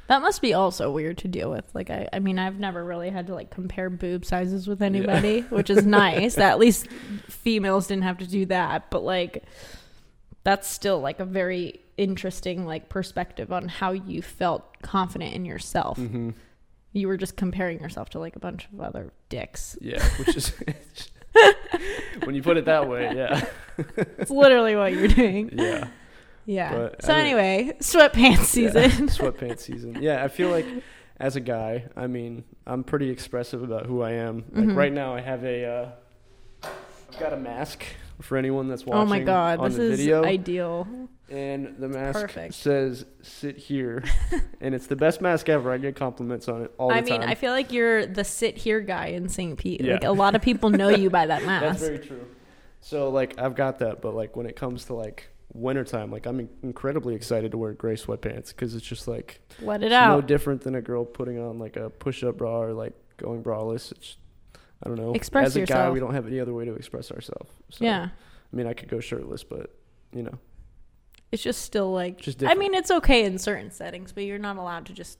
That 0.07 0.23
must 0.23 0.41
be 0.43 0.55
also 0.55 0.91
weird 0.93 1.19
to 1.19 1.29
deal 1.29 1.51
with. 1.51 1.65
Like 1.75 1.91
I, 1.91 2.09
I 2.13 2.19
mean, 2.21 2.39
I've 2.39 2.59
never 2.61 2.85
really 2.85 3.11
had 3.11 3.27
to 3.29 3.35
like 3.35 3.51
compare 3.51 3.91
boob 3.91 4.25
sizes 4.25 4.69
with 4.69 4.83
anybody, 4.83 5.41
which 5.41 5.71
is 5.71 5.85
nice. 5.85 6.39
At 6.39 6.59
least 6.61 6.87
females 7.29 7.89
didn't 7.89 8.05
have 8.05 8.19
to 8.19 8.27
do 8.27 8.47
that. 8.47 8.91
But 8.91 9.03
like, 9.03 9.43
that's 10.45 10.69
still 10.69 11.01
like 11.01 11.19
a 11.21 11.25
very 11.25 11.81
interesting 11.97 12.67
like 12.67 12.89
perspective 12.89 13.51
on 13.53 13.67
how 13.69 13.93
you 13.93 14.21
felt 14.23 14.81
confident 14.83 15.35
in 15.35 15.45
yourself. 15.45 15.97
hmm 15.99 16.31
You 16.95 17.09
were 17.09 17.17
just 17.19 17.37
comparing 17.37 17.81
yourself 17.81 18.09
to 18.11 18.19
like 18.19 18.37
a 18.37 18.39
bunch 18.39 18.67
of 18.73 18.81
other 18.81 19.13
dicks. 19.29 19.77
Yeah, 19.83 20.03
which 20.19 20.35
is 20.37 20.53
when 22.25 22.35
you 22.35 22.43
put 22.43 22.57
it 22.57 22.65
that 22.67 22.89
way, 22.89 23.13
yeah, 23.15 23.45
It's 24.19 24.31
literally 24.31 24.77
what 24.77 24.93
you're 24.93 25.09
doing. 25.09 25.51
yeah. 25.53 25.89
Yeah. 26.47 26.73
But, 26.73 27.03
so 27.03 27.15
anyway, 27.15 27.73
sweatpants 27.81 28.45
season. 28.45 28.83
Yeah, 28.83 28.89
sweatpants 29.07 29.61
season. 29.61 29.99
Yeah, 30.01 30.23
I 30.23 30.29
feel 30.29 30.51
like 30.51 30.67
as 31.19 31.37
a 31.37 31.41
guy, 31.41 31.87
I 31.97 32.07
mean, 32.07 32.45
I'm 32.67 32.85
pretty 32.85 33.09
expressive 33.11 33.63
about 33.63 33.87
who 33.87 34.03
I 34.03 34.13
am. 34.13 34.45
Like 34.53 34.67
Mhm. 34.67 34.77
right 34.77 34.93
now, 34.93 35.15
I 35.15 35.21
have 35.21 35.43
a, 35.45 35.65
uh, 35.65 36.69
I've 37.13 37.19
got 37.19 37.33
a 37.33 37.37
mask 37.37 37.85
for 38.21 38.37
anyone 38.37 38.69
that's 38.69 38.85
watching. 38.85 39.01
oh 39.03 39.07
my 39.07 39.21
god, 39.21 39.59
on 39.59 39.71
this 39.71 39.79
is 39.79 39.99
video, 39.99 40.23
ideal. 40.25 40.87
And 41.29 41.77
the 41.79 41.89
mask 41.89 42.21
Perfect. 42.21 42.55
says 42.55 43.07
"sit 43.23 43.57
here," 43.57 44.05
and 44.61 44.75
it's 44.75 44.87
the 44.87 44.97
best 44.97 45.21
mask 45.21 45.49
ever. 45.49 45.73
I 45.73 45.79
get 45.79 45.97
compliments 45.97 46.49
on 46.49 46.63
it 46.63 46.75
all 46.79 46.89
the 46.89 46.95
time. 46.95 47.05
I 47.05 47.11
mean, 47.11 47.21
time. 47.21 47.31
I 47.31 47.35
feel 47.35 47.53
like 47.53 47.73
you're 47.73 48.07
the 48.07 48.25
sit 48.25 48.57
here 48.57 48.81
guy 48.81 49.07
in 49.07 49.29
St. 49.29 49.59
Pete. 49.59 49.81
Yeah. 49.81 49.95
Like 49.95 50.05
a 50.05 50.13
lot 50.13 50.35
of 50.35 50.43
people 50.43 50.71
know 50.71 50.89
you 50.89 51.11
by 51.11 51.27
that 51.27 51.45
mask. 51.47 51.65
That's 51.65 51.83
very 51.83 51.99
true. 51.99 52.27
So 52.81 53.09
like 53.09 53.39
I've 53.39 53.55
got 53.55 53.79
that, 53.79 54.03
but 54.03 54.15
like 54.15 54.37
when 54.37 54.47
it 54.47 54.57
comes 54.57 54.85
to 54.87 54.95
like 54.95 55.31
wintertime, 55.55 56.11
like 56.11 56.27
I'm 56.27 56.49
incredibly 56.63 57.15
excited 57.15 57.53
to 57.53 57.59
wear 57.59 57.73
gray 57.73 57.97
sweatpants 57.97 58.49
because 58.49 58.75
it's 58.75 58.87
just 58.87 59.09
like 59.09 59.41
Let 59.61 59.83
it 59.83 59.87
it's 59.87 59.93
no 59.93 60.21
different 60.21 60.63
than 60.63 60.75
a 60.75 60.83
girl 60.83 61.05
putting 61.05 61.39
on 61.39 61.59
like 61.59 61.77
a 61.77 61.89
push-up 61.89 62.37
bra 62.37 62.61
or 62.61 62.73
like 62.73 62.93
going 63.17 63.43
braless. 63.43 63.91
It's 63.93 64.17
I 64.83 64.89
don't 64.89 64.99
know. 64.99 65.15
Express 65.15 65.47
As 65.47 65.57
a 65.57 65.63
guy, 65.65 65.91
we 65.91 66.01
don't 66.01 66.13
have 66.13 66.27
any 66.27 66.41
other 66.41 66.53
way 66.53 66.67
to 66.67 66.75
express 66.75 67.11
ourselves. 67.11 67.51
So, 67.71 67.85
yeah. 67.85 68.09
I 68.53 68.57
mean, 68.57 68.67
I 68.67 68.75
could 68.75 68.89
go 68.89 69.01
shirtless, 69.01 69.43
but 69.43 69.71
you 70.13 70.23
know, 70.23 70.39
It's 71.35 71.43
just 71.43 71.63
still 71.63 71.93
like 71.93 72.21
just 72.21 72.45
I 72.45 72.55
mean, 72.55 72.75
it's 72.75 72.93
okay 72.93 73.25
in 73.25 73.39
certain 73.39 73.73
settings, 73.73 74.13
but 74.13 74.23
you're 74.23 74.39
not 74.39 74.57
allowed 74.57 74.87
to 74.87 74.93
just 74.93 75.19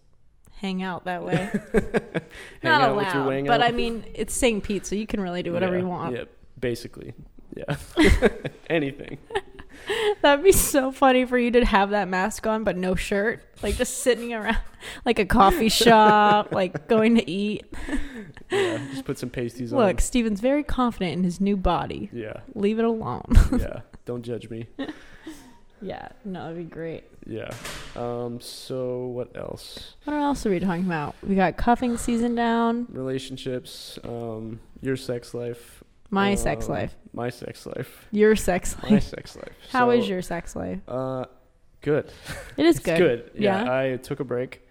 hang 0.59 0.81
out 0.81 1.07
that 1.07 1.25
way. 1.25 1.51
Not 2.63 2.83
out 2.83 2.91
allowed. 2.93 3.27
with 3.27 3.37
your 3.37 3.45
but 3.47 3.61
out. 3.61 3.69
I 3.69 3.73
mean, 3.73 4.05
it's 4.15 4.33
St. 4.33 4.63
Pete, 4.63 4.87
so 4.87 4.95
you 4.95 5.09
can 5.09 5.21
really 5.21 5.43
do 5.43 5.53
whatever 5.53 5.75
Yeah, 5.75 5.83
you 5.83 5.89
want. 5.89 6.15
Yeah, 6.15 6.25
basically. 6.59 7.15
Yeah. 7.57 7.77
Anything. 8.71 9.19
That'd 10.23 10.45
be 10.45 10.53
so 10.53 10.93
funny 10.93 11.25
for 11.25 11.37
you 11.37 11.51
to 11.51 11.65
have 11.65 11.91
that 11.91 12.07
mask 12.07 12.47
on 12.47 12.63
but 12.63 12.77
no 12.77 12.95
shirt, 12.95 13.45
like 13.61 13.75
just 13.75 13.99
sitting 13.99 14.33
around 14.33 14.59
like 15.05 15.19
a 15.19 15.27
coffee 15.27 15.69
shop, 15.69 16.53
like 16.53 16.87
going 16.87 17.17
to 17.17 17.29
eat. 17.29 17.65
Yeah. 18.53 18.79
Just 18.93 19.05
put 19.05 19.19
some 19.19 19.31
pasties 19.31 19.73
Look, 19.73 19.81
on. 19.81 19.89
Look, 19.89 20.01
Steven's 20.01 20.41
very 20.41 20.63
confident 20.63 21.13
in 21.13 21.25
his 21.25 21.41
new 21.41 21.57
body. 21.57 22.09
Yeah. 22.13 22.41
Leave 22.55 22.79
it 22.79 22.85
alone. 22.85 23.33
Yeah. 23.59 23.81
Don't 24.05 24.23
judge 24.23 24.49
me. 24.49 24.69
Yeah, 25.85 26.09
no, 26.25 26.43
that'd 26.45 26.57
be 26.57 26.65
great. 26.65 27.05
Yeah. 27.27 27.51
Um. 27.97 28.41
So 28.41 29.07
what 29.07 29.37
else? 29.37 29.95
What 30.05 30.15
else 30.15 30.45
are 30.47 30.51
we 30.51 30.59
talking 30.61 30.85
about? 30.87 31.15
We 31.23 31.35
got 31.35 31.57
cuffing 31.57 31.97
season 31.97 32.35
down. 32.35 32.87
Relationships. 32.91 33.99
Um. 34.05 34.61
Your 34.81 34.97
sex 34.97 35.35
life. 35.35 35.83
My 36.11 36.35
sex 36.35 36.69
uh, 36.69 36.73
life. 36.73 36.97
My 37.13 37.31
sex 37.31 37.67
life. 37.67 38.07
Your 38.13 38.37
sex 38.37 38.77
life. 38.83 38.91
My 38.93 38.99
sex 38.99 39.37
life. 39.37 39.53
How 39.71 39.91
is 39.91 40.05
So, 40.05 40.11
your 40.11 40.23
sex 40.23 40.55
life? 40.57 40.81
Uh, 40.89 41.25
good. 41.81 42.11
It 42.57 42.67
is 42.67 42.77
It's 42.79 42.85
good. 42.85 42.99
good. 42.99 43.31
Yeah, 43.35 43.65
Yeah? 43.65 43.79
I 43.93 43.97
took 43.97 44.21
a 44.21 44.25
break, 44.25 44.67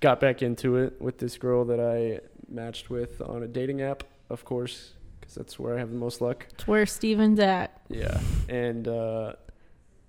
got 0.00 0.20
back 0.20 0.42
into 0.42 0.76
it 0.76 1.00
with 1.00 1.18
this 1.18 1.38
girl 1.38 1.64
that 1.66 1.80
I 1.80 2.20
matched 2.52 2.90
with 2.90 3.22
on 3.22 3.42
a 3.42 3.46
dating 3.48 3.80
app, 3.82 4.02
of 4.28 4.44
course, 4.44 4.92
because 5.20 5.34
that's 5.34 5.58
where 5.58 5.76
I 5.76 5.78
have 5.78 5.90
the 5.90 5.96
most 5.98 6.20
luck. 6.20 6.46
It's 6.54 6.66
where 6.66 6.84
Steven's 6.84 7.38
at. 7.40 7.80
Yeah, 7.88 8.18
and 8.48 8.86
uh, 8.88 9.34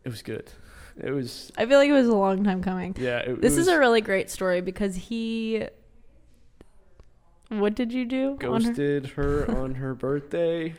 it 0.07 0.11
was 0.11 0.21
good. 0.21 0.49
It 0.97 1.11
was 1.11 1.51
I 1.57 1.65
feel 1.65 1.77
like 1.77 1.89
it 1.89 1.93
was 1.93 2.07
a 2.07 2.15
long 2.15 2.45
time 2.45 2.63
coming. 2.63 2.95
yeah. 2.97 3.17
It, 3.19 3.41
This 3.41 3.57
it 3.57 3.59
is 3.59 3.67
a 3.67 3.77
really 3.77 3.99
great 3.99 4.29
story 4.29 4.61
because 4.61 4.95
he. 4.95 5.67
What 7.49 7.75
did 7.75 7.91
you 7.93 8.05
do? 8.05 8.37
on 8.41 8.63
her? 8.63 8.69
ghosted 8.69 9.07
her 9.11 9.51
on 9.57 9.75
her 9.75 9.93
birthday. 9.93 10.75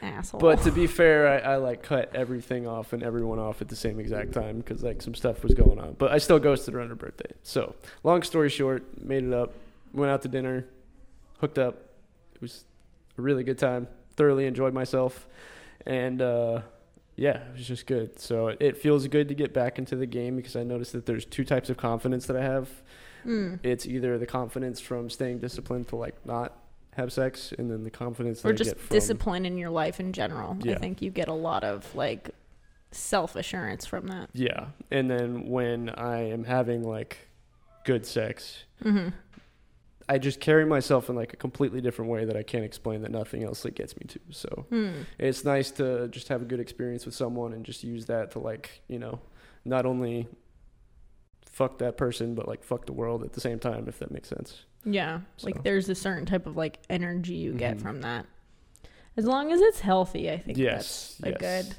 Asshole. 0.00 0.40
But 0.40 0.62
to 0.62 0.70
be 0.70 0.86
fair, 0.86 1.28
I, 1.28 1.54
I 1.54 1.56
like 1.56 1.82
cut 1.82 2.14
everything 2.14 2.66
off 2.68 2.92
and 2.92 3.02
everyone 3.02 3.40
off 3.40 3.60
at 3.62 3.68
the 3.68 3.76
same 3.76 3.98
exact 3.98 4.32
time 4.32 4.58
because 4.58 4.82
like 4.82 5.02
some 5.02 5.14
stuff 5.14 5.42
was 5.42 5.54
going 5.54 5.80
on. 5.80 5.94
But 5.98 6.12
I 6.12 6.18
still 6.18 6.38
ghosted 6.38 6.74
her 6.74 6.80
on 6.80 6.88
her 6.88 6.94
birthday. 6.94 7.30
So 7.42 7.74
long 8.04 8.22
story 8.22 8.48
short, 8.48 9.02
made 9.02 9.24
it 9.24 9.32
up, 9.32 9.54
went 9.92 10.10
out 10.12 10.22
to 10.22 10.28
dinner, 10.28 10.66
hooked 11.40 11.58
up. 11.58 11.82
It 12.34 12.40
was 12.40 12.64
a 13.16 13.22
really 13.22 13.42
good 13.42 13.58
time. 13.58 13.88
Thoroughly 14.16 14.46
enjoyed 14.46 14.72
myself, 14.72 15.26
and 15.86 16.22
uh, 16.22 16.62
yeah, 17.18 17.38
it 17.48 17.52
was 17.56 17.66
just 17.66 17.86
good. 17.86 18.20
So 18.20 18.54
it 18.60 18.76
feels 18.76 19.06
good 19.08 19.28
to 19.28 19.34
get 19.34 19.52
back 19.52 19.76
into 19.76 19.96
the 19.96 20.06
game 20.06 20.36
because 20.36 20.54
I 20.54 20.62
noticed 20.62 20.92
that 20.92 21.04
there's 21.04 21.24
two 21.24 21.44
types 21.44 21.68
of 21.68 21.76
confidence 21.76 22.26
that 22.26 22.36
I 22.36 22.42
have. 22.42 22.68
Mm. 23.26 23.58
It's 23.64 23.86
either 23.86 24.18
the 24.18 24.26
confidence 24.26 24.80
from 24.80 25.10
staying 25.10 25.40
disciplined 25.40 25.88
to 25.88 25.96
like 25.96 26.14
not 26.24 26.56
have 26.94 27.12
sex, 27.12 27.52
and 27.58 27.68
then 27.68 27.82
the 27.82 27.90
confidence 27.90 28.42
that 28.42 28.48
or 28.48 28.52
just 28.52 28.76
from 28.76 28.94
discipline 28.94 29.46
in 29.46 29.58
your 29.58 29.70
life 29.70 29.98
in 29.98 30.12
general. 30.12 30.56
I 30.64 30.76
think 30.76 31.02
you 31.02 31.10
get 31.10 31.26
a 31.26 31.32
lot 31.32 31.64
of 31.64 31.92
like 31.96 32.30
self 32.92 33.34
assurance 33.34 33.84
from 33.84 34.06
that. 34.06 34.30
Yeah. 34.32 34.66
And 34.92 35.10
then 35.10 35.48
when 35.48 35.90
I 35.90 36.30
am 36.30 36.44
having 36.44 36.84
like 36.84 37.18
good 37.84 38.06
sex, 38.06 38.64
hmm 38.80 39.08
I 40.08 40.16
just 40.18 40.40
carry 40.40 40.64
myself 40.64 41.10
in 41.10 41.16
like 41.16 41.34
a 41.34 41.36
completely 41.36 41.80
different 41.80 42.10
way 42.10 42.24
that 42.24 42.36
I 42.36 42.42
can't 42.42 42.64
explain 42.64 43.02
that 43.02 43.10
nothing 43.10 43.44
else 43.44 43.64
like 43.64 43.74
gets 43.74 43.94
me 43.96 44.04
to. 44.08 44.20
So 44.30 44.66
Hmm. 44.70 45.02
it's 45.18 45.44
nice 45.44 45.70
to 45.72 46.08
just 46.08 46.28
have 46.28 46.40
a 46.42 46.46
good 46.46 46.60
experience 46.60 47.04
with 47.04 47.14
someone 47.14 47.52
and 47.52 47.64
just 47.64 47.84
use 47.84 48.06
that 48.06 48.30
to 48.32 48.38
like, 48.38 48.80
you 48.88 48.98
know, 48.98 49.20
not 49.64 49.84
only 49.84 50.26
fuck 51.44 51.78
that 51.78 51.96
person 51.96 52.34
but 52.34 52.46
like 52.46 52.62
fuck 52.62 52.86
the 52.86 52.92
world 52.92 53.22
at 53.24 53.32
the 53.32 53.40
same 53.40 53.58
time 53.58 53.86
if 53.88 53.98
that 53.98 54.10
makes 54.10 54.28
sense. 54.28 54.64
Yeah, 54.84 55.20
like 55.42 55.62
there's 55.64 55.88
a 55.88 55.94
certain 55.94 56.24
type 56.24 56.46
of 56.46 56.56
like 56.56 56.78
energy 56.88 57.34
you 57.34 57.52
get 57.52 57.76
Mhm. 57.78 57.82
from 57.82 58.00
that. 58.02 58.26
As 59.16 59.24
long 59.26 59.52
as 59.52 59.60
it's 59.60 59.80
healthy, 59.80 60.30
I 60.30 60.38
think 60.38 60.56
yes. 60.56 61.16
that's 61.20 61.42
a 61.42 61.44
yes, 61.44 61.66
good 61.66 61.76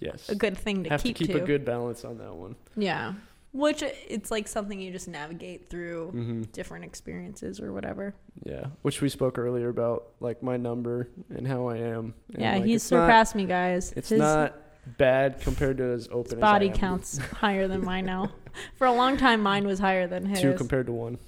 Yes. 0.00 0.28
a 0.28 0.34
good 0.34 0.56
thing 0.58 0.82
to 0.84 0.90
have 0.90 1.02
keep 1.02 1.16
to 1.16 1.24
keep 1.26 1.36
a 1.36 1.40
good 1.40 1.64
balance 1.64 2.04
on 2.04 2.18
that 2.18 2.34
one. 2.34 2.56
Yeah. 2.76 3.14
Which 3.52 3.82
it's 3.82 4.30
like 4.30 4.46
something 4.46 4.80
you 4.80 4.92
just 4.92 5.08
navigate 5.08 5.68
through 5.68 6.10
hmm 6.10 6.42
different 6.52 6.84
experiences 6.84 7.60
or 7.60 7.72
whatever. 7.72 8.14
Yeah, 8.44 8.66
which 8.82 9.00
we 9.02 9.08
spoke 9.08 9.38
earlier 9.38 9.68
about, 9.68 10.08
like 10.20 10.40
my 10.42 10.56
number 10.56 11.08
and 11.34 11.46
how 11.48 11.66
I 11.68 11.78
am. 11.78 12.14
And, 12.32 12.42
yeah, 12.42 12.54
like, 12.54 12.64
he's 12.64 12.82
it's 12.84 12.90
not- 12.92 13.06
surpassed 13.06 13.34
me, 13.34 13.46
guys. 13.46 13.92
It's 13.96 14.10
His 14.10 14.20
not 14.20 14.54
bad 14.98 15.40
compared 15.40 15.76
to 15.78 15.84
his 15.84 16.08
open 16.08 16.30
his 16.36 16.40
body 16.40 16.70
counts 16.70 17.18
higher 17.34 17.66
than 17.68 17.84
mine 17.84 18.06
now. 18.06 18.30
For 18.76 18.86
a 18.86 18.92
long 18.92 19.16
time, 19.16 19.40
mine 19.42 19.66
was 19.66 19.78
higher 19.80 20.06
than 20.06 20.26
his. 20.26 20.40
Two 20.40 20.54
compared 20.54 20.86
to 20.86 20.92
one. 20.92 21.18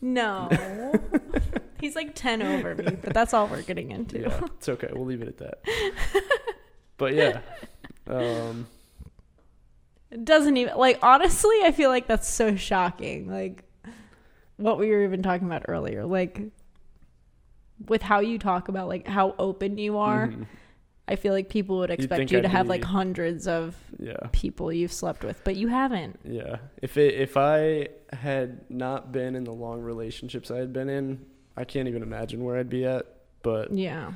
no, 0.00 0.48
he's 1.80 1.94
like 1.94 2.14
ten 2.14 2.40
over 2.40 2.74
me, 2.74 2.96
but 3.02 3.12
that's 3.12 3.34
all 3.34 3.46
we're 3.48 3.62
getting 3.62 3.90
into. 3.90 4.20
Yeah, 4.20 4.40
it's 4.56 4.68
okay. 4.70 4.88
We'll 4.92 5.04
leave 5.04 5.20
it 5.22 5.28
at 5.28 5.38
that. 5.38 5.58
but 6.96 7.14
yeah, 7.14 7.40
um, 8.06 8.66
It 10.10 10.24
doesn't 10.24 10.56
even 10.56 10.76
like 10.76 10.98
honestly, 11.02 11.56
I 11.62 11.72
feel 11.72 11.90
like 11.90 12.06
that's 12.06 12.28
so 12.28 12.56
shocking. 12.56 13.28
Like 13.30 13.64
what 14.56 14.78
we 14.78 14.90
were 14.90 15.02
even 15.04 15.22
talking 15.22 15.46
about 15.46 15.64
earlier, 15.68 16.04
like 16.04 16.40
with 17.86 18.02
how 18.02 18.20
you 18.20 18.38
talk 18.38 18.68
about 18.68 18.88
like 18.88 19.06
how 19.06 19.34
open 19.38 19.78
you 19.78 19.98
are. 19.98 20.28
mhm, 20.28 20.46
I 21.08 21.16
feel 21.16 21.32
like 21.32 21.48
people 21.48 21.78
would 21.78 21.90
expect 21.90 22.30
you 22.30 22.38
I'd 22.38 22.42
to 22.42 22.48
have 22.48 22.66
be- 22.66 22.70
like 22.70 22.84
hundreds 22.84 23.46
of 23.48 23.74
yeah, 23.98 24.16
people 24.32 24.72
you've 24.72 24.92
slept 24.92 25.24
with, 25.24 25.42
but 25.44 25.56
you 25.56 25.68
haven't. 25.68 26.20
yeah. 26.24 26.56
If 26.82 26.96
it 26.96 27.14
if 27.14 27.36
I 27.36 27.88
had 28.12 28.60
not 28.70 29.12
been 29.12 29.34
in 29.34 29.44
the 29.44 29.52
long 29.52 29.80
relationships 29.80 30.50
I 30.50 30.58
had 30.58 30.72
been 30.72 30.88
in, 30.88 31.24
I 31.56 31.64
can't 31.64 31.88
even 31.88 32.02
imagine 32.02 32.44
where 32.44 32.56
I'd 32.58 32.68
be 32.70 32.84
at. 32.84 33.06
But 33.42 33.72
Yeah. 33.72 34.12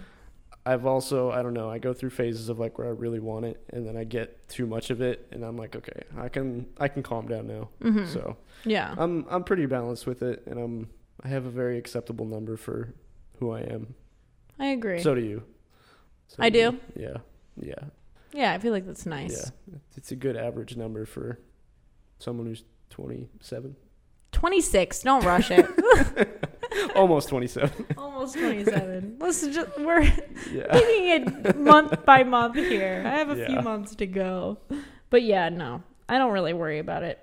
I've 0.67 0.87
also 0.87 1.31
I 1.31 1.43
don't 1.43 1.53
know. 1.55 1.69
I 1.71 1.79
go 1.79 1.93
through 1.93 2.11
phases 2.11 2.49
of 2.49 2.59
like 2.59 2.79
where 2.79 2.87
I 2.87 2.91
really 2.91 3.21
want 3.21 3.45
it, 3.45 3.63
and 3.71 3.87
then 3.87 3.97
I 3.97 4.05
get 4.05 4.49
too 4.49 4.67
much 4.67 4.91
of 4.91 5.01
it, 5.03 5.27
and 5.31 5.45
I'm 5.45 5.57
like, 5.57 5.77
okay, 5.77 6.03
I 6.19 6.29
can 6.29 6.67
I 6.79 6.89
can 6.89 7.03
calm 7.03 7.29
down 7.29 7.47
now. 7.47 7.69
hmm 7.83 8.07
So 8.07 8.37
yeah. 8.65 8.95
I'm 8.97 9.27
I'm 9.29 9.45
pretty 9.45 9.67
balanced 9.67 10.07
with 10.07 10.23
it, 10.23 10.43
and 10.47 10.59
I'm 10.59 10.89
I 11.23 11.29
have 11.29 11.45
a 11.47 11.51
very 11.51 11.77
acceptable 11.79 12.25
number 12.27 12.57
for 12.57 12.95
who 13.39 13.51
I 13.53 13.61
am. 13.61 13.95
I 14.59 14.67
agree. 14.69 15.01
So 15.03 15.15
do 15.15 15.21
you. 15.21 15.43
So 16.29 16.37
I 16.41 16.47
you. 16.47 16.51
do? 16.53 16.81
Yeah. 16.97 17.17
Yeah. 17.57 17.75
yeah, 18.33 18.53
I 18.53 18.59
feel 18.59 18.73
like 18.73 18.87
that's 18.87 19.07
nice. 19.07 19.53
Yeah. 19.71 19.79
It's 19.97 20.11
a 20.11 20.17
good 20.17 20.37
average 20.37 20.77
number 20.77 21.05
for 21.07 21.39
someone 22.19 22.47
who's 22.47 22.65
27. 22.91 23.77
26, 24.33 25.03
don't 25.03 25.25
rush 25.25 25.51
it. 25.53 25.67
Almost 26.95 27.29
27. 27.29 27.87
Almost 27.99 28.35
27. 28.39 29.17
Let's 29.21 29.47
just 29.47 29.79
we're 29.79 30.03
Yeah. 30.53 30.67
taking 30.73 31.09
it 31.09 31.57
month 31.59 32.05
by 32.05 32.23
month 32.25 32.57
here. 32.57 33.03
I 33.05 33.11
have 33.19 33.31
a 33.31 33.37
Yeah. 33.37 33.47
few 33.47 33.61
months 33.63 33.95
to 33.97 34.07
go. 34.07 34.59
But 35.11 35.23
yeah, 35.23 35.49
no. 35.49 35.83
I 36.09 36.19
don't 36.19 36.33
really 36.33 36.53
worry 36.53 36.79
about 36.79 37.03
it. 37.03 37.19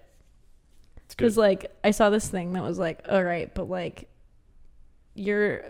Cuz 1.18 1.38
like 1.38 1.72
I 1.84 1.92
saw 1.92 2.10
this 2.10 2.28
thing 2.30 2.54
that 2.54 2.64
was 2.64 2.80
like, 2.80 3.06
"All 3.10 3.24
right, 3.24 3.54
but 3.54 3.70
like 3.70 4.08
your 5.14 5.64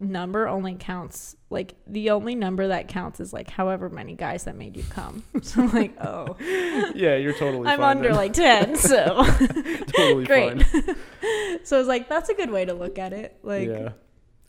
number 0.00 0.46
only 0.46 0.74
counts 0.78 1.34
like 1.50 1.74
the 1.86 2.10
only 2.10 2.34
number 2.36 2.68
that 2.68 2.86
counts 2.88 3.18
is 3.20 3.32
like 3.32 3.50
however 3.50 3.88
many 3.88 4.14
guys 4.14 4.44
that 4.44 4.56
made 4.56 4.76
you 4.76 4.84
come." 4.90 5.24
So 5.42 5.62
I'm 5.62 5.72
like, 5.72 5.94
"Oh, 6.04 6.36
Yeah, 6.94 7.16
you're 7.16 7.32
totally 7.32 7.66
I'm 7.68 7.80
under 7.82 8.08
then. 8.08 8.16
like 8.16 8.32
10." 8.32 8.76
So 8.76 9.24
totally 9.96 10.24
great. 10.24 10.62
fine. 10.66 10.96
so 11.64 11.76
I 11.76 11.78
was 11.80 11.88
like, 11.88 12.08
"That's 12.08 12.28
a 12.28 12.34
good 12.34 12.50
way 12.50 12.64
to 12.64 12.74
look 12.74 12.98
at 12.98 13.12
it." 13.12 13.38
Like 13.42 13.68
yeah. 13.68 13.90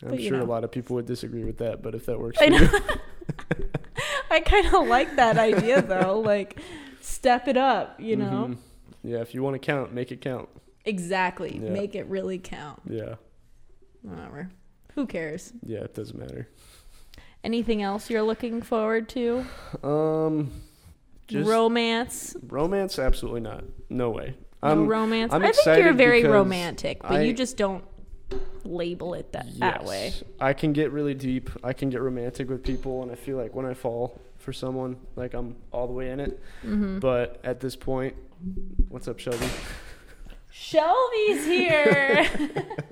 I'm 0.06 0.18
sure 0.22 0.40
a 0.40 0.46
lot 0.46 0.64
of 0.64 0.72
people 0.72 0.96
would 0.96 1.06
disagree 1.06 1.44
with 1.44 1.58
that, 1.58 1.82
but 1.82 1.94
if 1.96 2.06
that 2.06 2.20
works 2.20 2.38
I 2.42 2.46
for 2.46 2.52
know. 2.52 2.60
you. 3.60 3.66
I 4.32 4.40
kind 4.42 4.66
of 4.74 4.88
like 4.88 5.16
that 5.18 5.38
idea 5.38 5.82
though. 5.82 6.20
Like, 6.20 6.60
step 7.02 7.48
it 7.48 7.58
up, 7.58 8.00
you 8.00 8.16
know? 8.16 8.50
Mhm. 8.52 8.58
Yeah, 9.04 9.18
if 9.20 9.34
you 9.34 9.44
want 9.44 9.56
to 9.56 9.60
count, 9.60 9.94
make 9.94 10.12
it 10.12 10.22
count. 10.22 10.48
Exactly. 10.86 11.60
Yeah. 11.62 11.72
Make 11.72 11.96
it 11.96 12.06
really 12.08 12.38
count. 12.40 12.82
Yeah. 12.90 13.16
Whatever. 14.02 14.50
Who 15.00 15.06
cares? 15.06 15.54
Yeah, 15.64 15.78
it 15.80 15.94
doesn't 15.94 16.20
matter. 16.20 16.50
Anything 17.42 17.82
else 17.82 18.10
you're 18.10 18.22
looking 18.22 18.62
forward 18.62 19.08
to? 19.10 19.46
Um 19.82 20.52
just 21.30 21.48
romance? 21.50 22.36
romance 22.46 23.00
absolutely 23.00 23.40
not. 23.40 23.64
No 23.90 24.10
way. 24.10 24.36
No 24.62 24.70
I'm 24.72 24.88
romance? 24.88 25.32
I'm 25.32 25.42
I 25.46 25.54
think 25.54 25.78
you're 25.82 25.94
very 25.94 26.26
romantic, 26.26 27.02
but 27.02 27.12
I- 27.14 27.22
you 27.22 27.32
just 27.32 27.56
don't 27.56 27.86
label 28.66 29.14
it 29.14 29.32
that, 29.32 29.48
that 29.60 29.86
way. 29.86 30.08
Yes. 30.08 30.24
I 30.38 30.52
can 30.52 30.74
get 30.74 30.92
really 30.92 31.14
deep. 31.14 31.50
I 31.64 31.72
can 31.72 31.90
get 31.90 32.02
romantic 32.02 32.50
with 32.50 32.62
people, 32.62 33.02
and 33.02 33.10
I 33.10 33.16
feel 33.16 33.38
like 33.38 33.56
when 33.56 33.66
I 33.66 33.74
fall 33.74 34.20
for 34.38 34.52
someone, 34.52 34.98
like 35.16 35.34
I'm 35.34 35.56
all 35.72 35.88
the 35.88 35.94
way 35.94 36.10
in 36.10 36.20
it. 36.20 36.44
hmm 36.62 37.00
But 37.00 37.40
at 37.46 37.62
this 37.62 37.78
point, 37.78 38.16
what's 38.90 39.08
up, 39.08 39.18
Shelby? 39.18 39.48
Shelby's 40.52 41.46
here. 41.46 42.28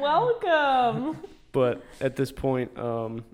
Welcome. 0.00 1.18
But 1.50 1.82
at 2.02 2.14
this 2.14 2.30
point, 2.30 2.78
um, 2.78 3.24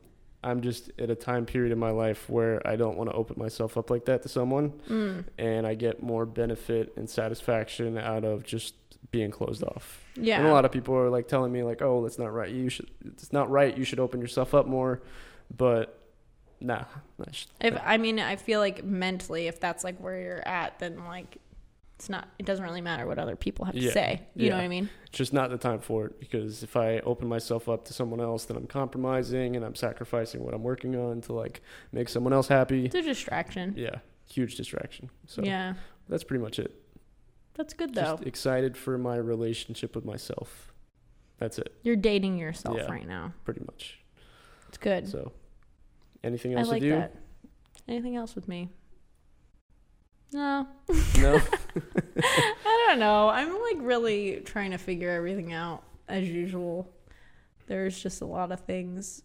I'm 0.44 0.60
just 0.62 0.90
at 1.00 1.10
a 1.10 1.16
time 1.16 1.46
period 1.46 1.72
in 1.72 1.78
my 1.80 1.90
life 1.90 2.30
where 2.30 2.64
I 2.66 2.76
don't 2.76 2.96
want 2.96 3.10
to 3.10 3.16
open 3.16 3.36
myself 3.38 3.76
up 3.76 3.90
like 3.90 4.04
that 4.04 4.22
to 4.22 4.28
someone, 4.28 4.70
Mm. 4.88 5.24
and 5.36 5.66
I 5.66 5.74
get 5.74 6.00
more 6.00 6.24
benefit 6.24 6.92
and 6.96 7.10
satisfaction 7.10 7.98
out 7.98 8.24
of 8.24 8.44
just 8.44 8.74
being 9.10 9.32
closed 9.32 9.64
off. 9.64 10.04
Yeah. 10.14 10.38
And 10.38 10.46
a 10.46 10.52
lot 10.52 10.64
of 10.64 10.70
people 10.70 10.94
are 10.94 11.10
like 11.10 11.26
telling 11.26 11.50
me 11.52 11.64
like, 11.64 11.82
"Oh, 11.82 12.02
that's 12.04 12.18
not 12.18 12.32
right. 12.32 12.48
You 12.50 12.68
should. 12.68 12.88
It's 13.04 13.32
not 13.32 13.50
right. 13.50 13.76
You 13.76 13.84
should 13.84 13.98
open 14.00 14.20
yourself 14.20 14.54
up 14.54 14.66
more." 14.66 15.02
But 15.54 15.98
nah, 16.60 16.84
If 17.60 17.76
I 17.84 17.96
mean, 17.98 18.20
I 18.20 18.36
feel 18.36 18.60
like 18.60 18.84
mentally, 18.84 19.48
if 19.48 19.58
that's 19.58 19.82
like 19.82 19.98
where 19.98 20.18
you're 20.20 20.48
at, 20.48 20.78
then 20.78 21.04
like 21.04 21.38
it's 21.96 22.08
not. 22.08 22.28
It 22.38 22.46
doesn't 22.46 22.64
really 22.64 22.80
matter 22.80 23.06
what 23.06 23.18
other 23.18 23.36
people 23.36 23.64
have 23.66 23.74
to 23.74 23.80
Yeah. 23.80 23.92
say. 23.92 24.22
You 24.34 24.50
know 24.50 24.56
what 24.56 24.64
I 24.64 24.68
mean? 24.68 24.90
it's 25.06 25.18
just 25.18 25.32
not 25.32 25.50
the 25.50 25.56
time 25.58 25.78
for 25.80 26.06
it 26.06 26.18
because 26.20 26.62
if 26.62 26.76
I 26.76 26.98
open 27.00 27.28
myself 27.28 27.68
up 27.68 27.84
to 27.86 27.92
someone 27.92 28.20
else, 28.20 28.44
then 28.46 28.56
I'm 28.56 28.66
compromising 28.66 29.54
and 29.56 29.64
I'm 29.64 29.74
sacrificing 29.76 30.44
what 30.44 30.54
I'm 30.54 30.62
working 30.62 30.96
on 30.96 31.20
to 31.22 31.32
like 31.32 31.62
make 31.92 32.08
someone 32.08 32.32
else 32.32 32.48
happy. 32.48 32.86
It's 32.86 32.94
a 32.96 33.02
distraction. 33.02 33.74
Yeah, 33.76 33.98
huge 34.28 34.56
distraction. 34.56 35.10
So 35.26 35.42
yeah, 35.44 35.74
that's 36.08 36.24
pretty 36.24 36.42
much 36.42 36.58
it. 36.58 36.74
that's 37.54 37.74
good 37.74 37.94
though. 37.94 38.02
Just 38.16 38.24
excited 38.24 38.76
for 38.76 38.98
my 38.98 39.16
relationship 39.16 39.94
with 39.94 40.04
myself. 40.04 40.72
That's 41.38 41.58
it, 41.58 41.72
You're 41.82 41.96
dating 41.96 42.38
yourself 42.38 42.76
Yeah. 42.76 42.90
right 42.90 43.06
now. 43.06 43.32
pretty 43.44 43.60
much. 43.66 44.00
It's 44.68 44.78
good. 44.78 45.06
So, 45.08 45.30
anything 46.24 46.56
I 46.56 46.60
else 46.60 46.68
like 46.68 46.80
with 46.82 46.88
you? 46.88 46.94
that. 46.96 47.14
Anything 47.86 48.16
else 48.16 48.34
with 48.34 48.48
me? 48.48 48.70
No, 50.34 50.66
No. 51.20 51.40
I 52.16 52.86
don't 52.88 52.98
know. 52.98 53.28
I'm 53.28 53.52
like 53.52 53.76
really 53.78 54.40
trying 54.44 54.72
to 54.72 54.78
figure 54.78 55.08
everything 55.08 55.52
out 55.52 55.84
as 56.08 56.28
usual. 56.28 56.92
There's 57.68 58.02
just 58.02 58.20
a 58.20 58.24
lot 58.24 58.50
of 58.50 58.58
things 58.60 59.22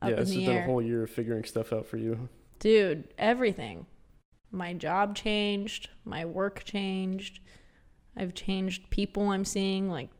up 0.00 0.10
yeah, 0.10 0.14
in 0.14 0.20
this 0.20 0.28
has 0.28 0.36
the 0.38 0.46
been 0.46 0.56
a 0.58 0.64
whole 0.64 0.80
year 0.80 1.02
of 1.02 1.10
figuring 1.10 1.42
stuff 1.42 1.72
out 1.72 1.86
for 1.86 1.96
you. 1.96 2.28
Dude, 2.60 3.12
everything. 3.18 3.86
My 4.52 4.74
job 4.74 5.16
changed, 5.16 5.90
my 6.04 6.24
work 6.24 6.62
changed. 6.62 7.40
I've 8.16 8.32
changed 8.32 8.90
people 8.90 9.30
I'm 9.30 9.44
seeing 9.44 9.90
like 9.90 10.10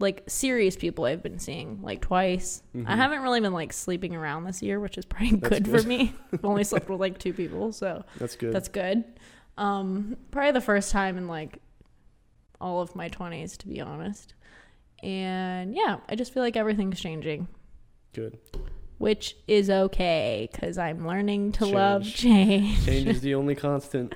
like 0.00 0.22
serious 0.26 0.76
people 0.76 1.04
I've 1.04 1.22
been 1.22 1.38
seeing 1.38 1.80
like 1.82 2.00
twice. 2.00 2.62
I 2.74 2.78
Mhm. 2.78 2.86
haven't 2.86 3.22
really 3.22 3.40
been 3.40 3.52
like 3.52 3.72
sleeping 3.72 4.14
around 4.14 4.44
this 4.44 4.60
year, 4.62 4.80
which 4.80 4.98
is 4.98 5.04
probably 5.04 5.36
good, 5.36 5.64
good. 5.64 5.82
for 5.82 5.86
me. 5.86 6.12
I've 6.32 6.44
only 6.44 6.64
slept 6.64 6.88
with 6.88 6.98
like 7.00 7.18
two 7.18 7.32
people, 7.32 7.72
so 7.72 8.04
That's 8.18 8.34
good. 8.36 8.52
that's 8.52 8.68
good. 8.68 9.04
Um 9.56 10.16
probably 10.32 10.52
the 10.52 10.60
first 10.60 10.90
time 10.90 11.16
in 11.16 11.28
like 11.28 11.60
all 12.60 12.80
of 12.80 12.96
my 12.96 13.08
20s 13.08 13.56
to 13.58 13.68
be 13.68 13.80
honest. 13.80 14.34
And 15.02 15.74
yeah, 15.74 15.98
I 16.08 16.16
just 16.16 16.32
feel 16.32 16.42
like 16.42 16.56
everything's 16.56 16.98
changing 17.00 17.46
good. 18.14 18.38
which 18.98 19.36
is 19.46 19.68
okay 19.70 20.48
because 20.50 20.78
I'm 20.78 21.06
learning 21.06 21.52
to 21.52 21.66
love 21.66 22.02
Change. 22.04 22.16
change. 22.84 22.84
Change 22.86 23.08
is 23.08 23.20
the 23.28 23.34
only 23.34 23.54
constant. 23.54 24.14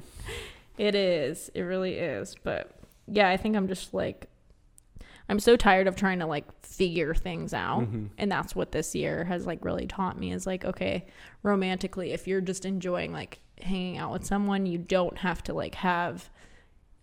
It 0.76 0.94
is. 0.94 1.50
It 1.54 1.62
really 1.62 1.94
is. 1.94 2.34
But 2.42 2.70
yeah, 3.06 3.28
I 3.28 3.36
think 3.36 3.54
I'm 3.56 3.68
just 3.68 3.92
like, 3.92 4.28
I'm 5.28 5.40
so 5.40 5.56
tired 5.56 5.86
of 5.86 5.94
trying 5.96 6.20
to 6.20 6.26
like 6.26 6.44
figure 6.64 7.14
things 7.14 7.52
out. 7.52 7.82
Mhm. 7.82 8.08
And 8.18 8.32
that's 8.32 8.54
what 8.56 8.72
this 8.72 8.94
year 8.94 9.24
has 9.24 9.46
like 9.46 9.64
really 9.64 9.86
taught 9.86 10.18
me 10.18 10.32
is 10.32 10.46
like, 10.46 10.64
okay, 10.64 11.06
romantically, 11.42 12.12
if 12.12 12.26
you're 12.26 12.40
just 12.40 12.64
enjoying 12.64 13.12
like 13.12 13.40
hanging 13.62 13.98
out 13.98 14.12
with 14.12 14.24
someone, 14.24 14.64
you 14.66 14.78
don't 14.78 15.18
have 15.18 15.42
to 15.44 15.52
like 15.54 15.74
have 15.76 16.30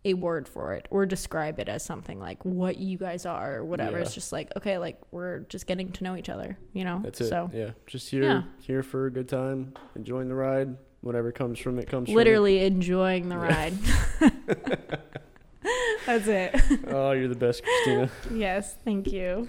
a 0.07 0.13
word 0.13 0.47
for 0.47 0.73
it 0.75 0.88
or 0.91 1.05
describe 1.05 1.59
it 1.59 1.67
as 1.67 1.83
something 1.83 2.19
like 2.19 2.43
what 2.45 2.77
you 2.77 2.97
guys 2.97 3.25
are 3.25 3.55
or 3.57 3.65
whatever. 3.65 3.97
Yeah. 3.97 4.03
It's 4.03 4.13
just 4.13 4.31
like, 4.31 4.51
okay, 4.55 4.77
like 4.77 4.99
we're 5.11 5.39
just 5.49 5.65
getting 5.67 5.91
to 5.93 6.03
know 6.03 6.15
each 6.15 6.29
other, 6.29 6.57
you 6.73 6.83
know? 6.83 7.01
That's 7.03 7.21
it. 7.21 7.29
So 7.29 7.49
yeah, 7.53 7.71
just 7.88 8.09
here, 8.09 8.23
Yeah. 8.23 8.41
here 8.59 8.83
for 8.83 9.07
a 9.07 9.11
good 9.11 9.27
time, 9.27 9.73
enjoying 9.95 10.29
the 10.29 10.35
ride. 10.35 10.75
Whatever 11.01 11.31
comes 11.31 11.59
from 11.59 11.77
it 11.77 11.88
comes 11.88 12.07
from. 12.09 12.15
literally 12.15 12.65
enjoying 12.65 13.29
the 13.29 13.38
ride. 13.38 13.73
That's 16.06 16.28
it. 16.28 16.62
Oh, 16.88 17.12
you're 17.12 17.28
the 17.28 17.36
best, 17.36 17.63
Kristina. 17.63 18.10
Yes, 18.34 18.76
thank 18.86 19.12
you. 19.12 19.48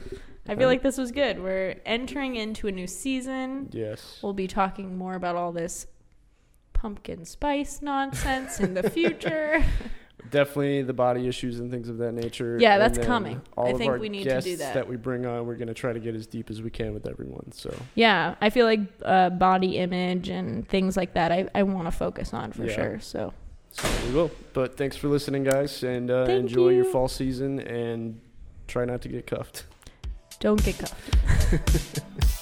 I 0.49 0.55
feel 0.55 0.69
like 0.69 0.83
this 0.83 0.97
was 0.97 1.11
good. 1.12 1.42
We're 1.42 1.75
entering 1.85 2.37
into 2.37 2.69
a 2.69 2.73
new 2.73 2.87
season. 2.87 3.69
Yes. 3.73 4.21
We'll 4.23 4.33
be 4.33 4.47
talking 4.47 4.97
more 4.97 5.14
about 5.14 5.35
all 5.37 5.51
this 5.53 5.87
pumpkin 6.73 7.25
spice 7.25 7.83
nonsense 7.83 8.61
in 8.61 8.75
the 8.75 8.88
future. 8.90 9.64
Definitely 10.31 10.83
the 10.83 10.92
body 10.92 11.29
issues 11.29 11.61
and 11.61 11.71
things 11.71 11.88
of 11.88 11.99
that 11.99 12.12
nature. 12.12 12.59
Yeah, 12.61 12.75
And 12.75 12.83
that's 12.83 12.99
then 12.99 13.07
coming. 13.07 13.42
All 13.57 13.66
I 13.66 13.71
of 13.71 13.79
think 13.79 13.92
our 13.92 13.99
we 13.99 14.09
need 14.09 14.25
to 14.25 14.40
do 14.40 14.51
guests 14.51 14.59
that. 14.59 14.75
that 14.75 14.88
we 14.88 14.97
bring 14.97 15.25
on, 15.27 15.47
we're 15.47 15.55
going 15.57 15.69
to 15.69 15.75
try 15.75 15.92
to 15.92 16.01
get 16.01 16.14
as 16.16 16.27
deep 16.27 16.51
as 16.51 16.62
we 16.62 16.71
can 16.71 16.95
with 16.95 17.07
everyone. 17.07 17.53
So, 17.53 17.73
yeah, 17.95 18.35
I 18.40 18.51
feel 18.51 18.66
like 18.66 18.81
uh, 19.05 19.31
body 19.31 19.79
image 19.79 20.29
and 20.29 20.69
things 20.69 20.97
like 20.97 21.14
that. 21.14 21.31
I, 21.33 21.49
I 21.55 21.62
want 21.64 21.87
to 21.87 21.92
focus 21.92 22.33
on 22.35 22.53
for 22.53 22.64
Yeah. 22.66 22.75
sure. 22.75 23.01
So 23.01 23.35
so 23.72 23.88
we 24.07 24.14
will. 24.14 24.31
But 24.52 24.76
thanks 24.76 24.96
for 24.96 25.09
listening, 25.09 25.44
guys, 25.44 25.83
and 25.83 26.11
uh, 26.11 26.24
enjoy 26.29 26.70
your 26.70 26.85
fall 26.85 27.09
season 27.09 27.61
and 27.61 28.20
try 28.66 28.85
not 28.85 29.00
to 29.02 29.09
get 29.09 29.26
cuffed. 29.26 29.64
don't 30.40 30.62
get 30.64 30.79
cuffed. 30.79 32.00